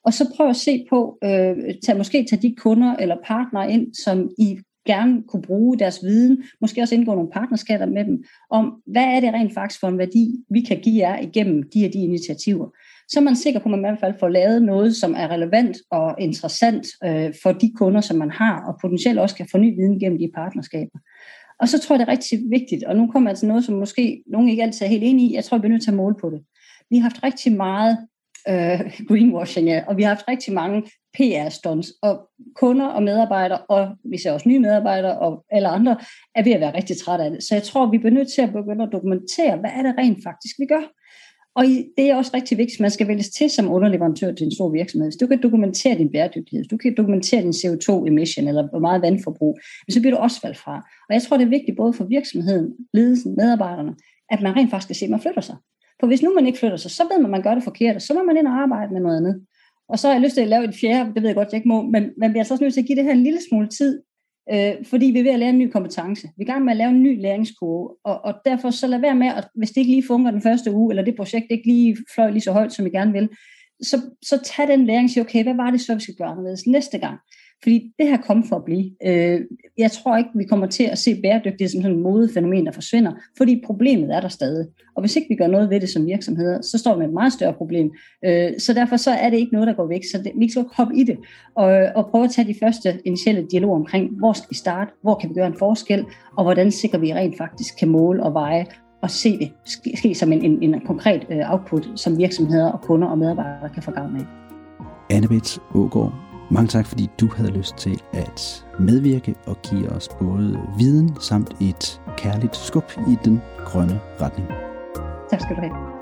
Og 0.06 0.14
så 0.14 0.34
prøv 0.36 0.50
at 0.50 0.56
se 0.56 0.86
på, 0.90 1.18
øh, 1.24 1.56
tag, 1.86 1.98
måske 1.98 2.26
tage 2.30 2.42
de 2.42 2.56
kunder 2.56 2.96
eller 2.96 3.16
partnere 3.26 3.72
ind, 3.72 3.94
som 3.94 4.30
I 4.38 4.60
gerne 4.92 5.24
kunne 5.28 5.42
bruge 5.42 5.80
deres 5.80 6.00
viden, 6.04 6.44
måske 6.62 6.82
også 6.82 6.96
indgå 6.96 7.16
nogle 7.16 7.32
partnerskaber 7.34 7.86
med 7.86 8.06
dem, 8.06 8.24
om 8.50 8.82
hvad 8.86 9.04
er 9.04 9.20
det 9.20 9.34
rent 9.34 9.54
faktisk 9.54 9.80
for 9.80 9.88
en 9.88 9.98
værdi, 9.98 10.24
vi 10.50 10.62
kan 10.62 10.80
give 10.80 11.08
jer 11.08 11.20
igennem 11.20 11.64
de 11.74 11.80
her 11.80 11.90
de 11.90 12.00
initiativer. 12.00 12.68
Så 13.08 13.20
er 13.20 13.24
man 13.24 13.36
sikker 13.36 13.60
på, 13.60 13.70
at 13.70 13.72
man 13.72 13.80
i 13.80 13.86
hvert 13.88 14.00
fald 14.00 14.20
får 14.20 14.28
lavet 14.28 14.62
noget, 14.62 14.96
som 14.96 15.14
er 15.18 15.28
relevant 15.28 15.78
og 15.92 16.16
interessant 16.20 16.88
øh, 17.06 17.34
for 17.44 17.52
de 17.52 17.72
kunder, 17.76 18.02
som 18.02 18.18
man 18.18 18.32
har, 18.32 18.64
og 18.68 18.78
potentielt 18.82 19.20
også 19.20 19.36
kan 19.36 19.48
få 19.52 19.58
ny 19.58 19.76
viden 19.76 20.00
gennem 20.00 20.20
de 20.20 20.32
partnerskaber. 20.36 21.00
Og 21.60 21.70
så 21.70 21.80
tror 21.80 21.96
jeg, 21.96 22.00
det 22.00 22.08
er 22.08 22.12
rigtig 22.12 22.40
vigtigt, 22.50 22.84
og 22.84 22.96
nu 22.96 23.08
kommer 23.12 23.30
jeg 23.30 23.38
til 23.38 23.48
noget, 23.48 23.64
som 23.64 23.76
måske 23.76 24.24
nogen 24.28 24.50
ikke 24.50 24.64
altid 24.64 24.86
er 24.86 24.90
helt 24.90 25.04
enige 25.04 25.30
i, 25.30 25.36
jeg 25.36 25.44
tror, 25.44 25.58
vi 25.58 25.68
er 25.68 25.72
nødt 25.72 25.84
til 25.84 25.92
at 25.92 25.98
måle 25.98 26.16
på 26.22 26.30
det. 26.30 26.42
Vi 26.90 26.98
har 26.98 27.04
haft 27.04 27.24
rigtig 27.24 27.52
meget 27.54 27.98
øh, 28.48 28.80
greenwashing, 29.08 29.68
ja. 29.68 29.84
og 29.88 29.98
vi 29.98 30.04
har 30.04 30.10
haft 30.10 30.28
rigtig 30.28 30.54
mange 30.54 30.84
PR-stunts, 31.14 31.94
og 32.02 32.30
kunder 32.56 32.86
og 32.86 33.04
medarbejdere, 33.04 33.58
og 33.58 33.90
vi 34.12 34.18
ser 34.18 34.32
også 34.32 34.50
nye 34.50 34.60
medarbejdere 34.60 35.20
og 35.20 35.46
alle 35.52 35.68
andre, 35.68 35.98
er 36.36 36.44
ved 36.44 36.52
at 36.52 36.62
være 36.62 36.76
rigtig 36.76 36.98
trætte 36.98 37.26
af 37.26 37.32
det. 37.32 37.44
Så 37.44 37.56
jeg 37.56 37.64
tror, 37.64 37.92
vi 37.92 37.98
bliver 37.98 38.14
nødt 38.14 38.32
til 38.32 38.42
at 38.42 38.54
begynde 38.54 38.84
at 38.84 38.92
dokumentere, 38.92 39.58
hvad 39.58 39.70
er 39.74 39.82
det 39.82 39.96
rent 39.98 40.24
faktisk, 40.24 40.56
vi 40.60 40.66
gør. 40.66 40.84
Og 41.56 41.66
det 41.98 42.10
er 42.10 42.16
også 42.16 42.32
rigtig 42.34 42.58
vigtigt, 42.58 42.80
at 42.80 42.82
man 42.82 42.92
skal 42.92 43.08
vælges 43.08 43.30
til 43.30 43.50
som 43.50 43.72
underleverandør 43.72 44.32
til 44.34 44.46
en 44.46 44.56
stor 44.56 44.70
virksomhed. 44.70 45.08
Hvis 45.08 45.16
du 45.22 45.28
kan 45.28 45.42
dokumentere 45.42 45.98
din 45.98 46.12
bæredygtighed, 46.12 46.60
hvis 46.64 46.70
du 46.70 46.78
kan 46.78 46.94
dokumentere 46.98 47.42
din 47.42 47.50
CO2-emission 47.50 48.48
eller 48.48 48.70
hvor 48.70 48.80
meget 48.80 49.02
vandforbrug, 49.02 49.60
så 49.90 50.00
bliver 50.02 50.16
du 50.16 50.22
også 50.22 50.40
valgt 50.44 50.58
fra. 50.58 50.76
Og 51.10 51.14
jeg 51.14 51.22
tror, 51.22 51.38
det 51.38 51.46
er 51.46 51.50
vigtigt 51.50 51.78
både 51.78 51.94
for 51.94 52.04
virksomheden, 52.04 52.74
ledelsen, 52.94 53.36
medarbejderne, 53.36 53.96
at 54.30 54.42
man 54.42 54.56
rent 54.56 54.70
faktisk 54.70 54.88
kan 54.88 54.96
se, 54.96 55.06
at 55.06 55.12
man 55.12 55.22
flytter 55.22 55.42
sig. 55.42 55.56
For 56.00 56.08
hvis 56.08 56.22
nu 56.22 56.34
man 56.34 56.46
ikke 56.48 56.60
flytter 56.60 56.78
sig, 56.78 56.92
så 56.92 57.04
ved 57.04 57.18
man, 57.18 57.26
at 57.26 57.32
man 57.32 57.42
gør 57.42 57.54
det 57.54 57.64
forkert, 57.64 57.96
og 57.96 58.02
så 58.02 58.14
må 58.14 58.24
man 58.24 58.38
ind 58.38 58.48
og 58.48 58.54
arbejde 58.54 58.94
med 58.94 59.02
noget 59.02 59.18
andet. 59.18 59.46
Og 59.90 60.00
så 60.00 60.08
har 60.08 60.14
jeg 60.14 60.22
lyst 60.22 60.36
til 60.36 60.42
at 60.42 60.48
lave 60.48 60.64
et 60.64 60.76
fjerde, 60.76 61.14
det 61.14 61.22
ved 61.22 61.30
jeg 61.30 61.36
godt, 61.36 61.48
jeg 61.52 61.58
ikke 61.58 61.68
må, 61.68 61.82
men 61.82 62.04
man 62.18 62.30
bliver 62.30 62.42
altså 62.42 62.54
også 62.54 62.64
nødt 62.64 62.74
til 62.74 62.82
at 62.82 62.88
give 62.88 62.96
det 62.96 63.04
her 63.04 63.12
en 63.12 63.24
lille 63.24 63.40
smule 63.50 63.68
tid, 63.68 64.02
øh, 64.54 64.74
fordi 64.86 65.06
vi 65.06 65.20
er 65.20 65.24
ved 65.24 65.32
at 65.32 65.40
lære 65.40 65.50
en 65.50 65.58
ny 65.58 65.70
kompetence. 65.72 66.28
Vi 66.38 66.44
er 66.44 66.48
i 66.48 66.52
gang 66.52 66.66
med 66.66 66.74
at 66.74 66.78
lave 66.78 66.90
en 66.90 67.04
ny 67.04 67.22
læringskurve, 67.22 67.96
og, 68.04 68.26
og 68.26 68.34
derfor 68.46 68.70
så 68.70 68.88
lad 68.88 69.00
være 69.00 69.16
med, 69.16 69.28
at 69.28 69.48
hvis 69.56 69.70
det 69.70 69.78
ikke 69.78 69.92
lige 69.92 70.08
fungerer 70.08 70.32
den 70.32 70.42
første 70.42 70.72
uge, 70.72 70.92
eller 70.92 71.04
det 71.04 71.16
projekt 71.16 71.48
ikke 71.50 71.68
lige 71.68 71.98
fløj 72.16 72.30
lige 72.30 72.42
så 72.42 72.52
højt, 72.52 72.74
som 72.74 72.86
vi 72.86 72.90
gerne 72.90 73.12
vil, 73.12 73.30
så, 73.82 73.98
så 74.22 74.40
tag 74.44 74.68
den 74.68 74.86
læring 74.86 75.06
og 75.06 75.10
sig, 75.10 75.22
okay, 75.22 75.44
hvad 75.44 75.56
var 75.56 75.72
det 75.72 75.82
så, 75.82 75.96
vi 75.96 76.02
skal 76.02 76.16
gøre 76.16 76.28
anderledes 76.28 76.68
næste 76.68 76.98
gang? 76.98 77.20
Fordi 77.64 77.92
det 78.00 78.08
her 78.08 78.18
kommer 78.18 78.44
for 78.50 78.56
at 78.56 78.66
blive. 78.66 78.92
Øh, 79.06 79.42
jeg 79.78 79.92
tror 79.92 80.18
ikke, 80.18 80.30
vi 80.36 80.44
kommer 80.44 80.68
til 80.68 80.84
at 80.84 80.98
se 80.98 81.22
bæredygtighed 81.22 81.70
som 81.70 81.82
sådan 81.82 81.98
et 81.98 82.04
modefænomen, 82.04 82.66
der 82.66 82.72
forsvinder, 82.72 83.12
fordi 83.38 83.62
problemet 83.66 84.16
er 84.16 84.22
der 84.22 84.28
stadig. 84.28 84.68
Og 84.96 85.02
hvis 85.02 85.16
ikke 85.16 85.28
vi 85.30 85.36
gør 85.36 85.48
noget 85.48 85.70
ved 85.70 85.80
det 85.80 85.90
som 85.90 86.06
virksomheder, 86.06 86.62
så 86.62 86.78
står 86.78 86.94
vi 86.94 87.00
med 87.00 87.08
et 87.08 87.14
meget 87.14 87.34
større 87.34 87.54
problem. 87.54 87.92
Øh, 88.26 88.52
så 88.60 88.74
derfor 88.74 88.98
så 88.98 89.12
er 89.12 89.30
det 89.30 89.38
ikke 89.38 89.54
noget, 89.54 89.68
der 89.68 89.74
går 89.74 89.88
væk. 89.88 90.02
Så 90.12 90.18
det, 90.24 90.32
vi 90.36 90.52
skal 90.52 90.66
hoppe 90.74 90.96
i 90.96 91.04
det 91.04 91.18
og, 91.56 91.68
og 91.96 92.08
prøve 92.12 92.24
at 92.24 92.32
tage 92.32 92.48
de 92.48 92.60
første 92.60 93.00
initielle 93.06 93.48
dialoger 93.52 93.76
omkring, 93.76 94.10
hvor 94.20 94.34
skal 94.34 94.50
vi 94.50 94.56
starte, 94.56 94.92
hvor 95.02 95.16
kan 95.16 95.30
vi 95.30 95.34
gøre 95.34 95.48
en 95.48 95.58
forskel, 95.60 96.06
og 96.38 96.44
hvordan 96.44 96.72
sikrer 96.72 97.00
vi 97.00 97.14
rent 97.14 97.38
faktisk 97.38 97.78
kan 97.80 97.90
måle 97.90 98.24
og 98.24 98.34
veje 98.34 98.66
og 99.02 99.10
se 99.10 99.40
det 99.40 99.52
ske, 99.66 99.98
ske 99.98 100.16
som 100.16 100.32
en, 100.32 100.46
en, 100.46 100.64
en 100.64 100.82
konkret 100.82 101.28
øh, 101.30 101.52
output, 101.52 101.90
som 101.96 102.18
virksomheder 102.18 102.72
og 102.72 102.82
kunder 102.82 103.08
og 103.08 103.18
medarbejdere 103.18 103.70
kan 103.70 103.84
få 103.84 103.92
gavn 103.92 104.16
af. 104.16 104.26
Annabeth 105.16 105.58
Ågaard, 105.76 106.29
mange 106.52 106.68
tak, 106.68 106.86
fordi 106.86 107.10
du 107.20 107.30
havde 107.36 107.52
lyst 107.52 107.78
til 107.78 108.02
at 108.14 108.66
medvirke 108.80 109.36
og 109.46 109.58
give 109.62 109.90
os 109.90 110.10
både 110.20 110.60
viden 110.78 111.18
samt 111.22 111.56
et 111.62 112.02
kærligt 112.18 112.56
skub 112.56 112.92
i 113.08 113.18
den 113.26 113.42
grønne 113.66 114.00
retning. 114.22 114.48
Tak 115.30 115.42
skal 115.42 115.56
du 115.56 115.62
have. 115.62 115.99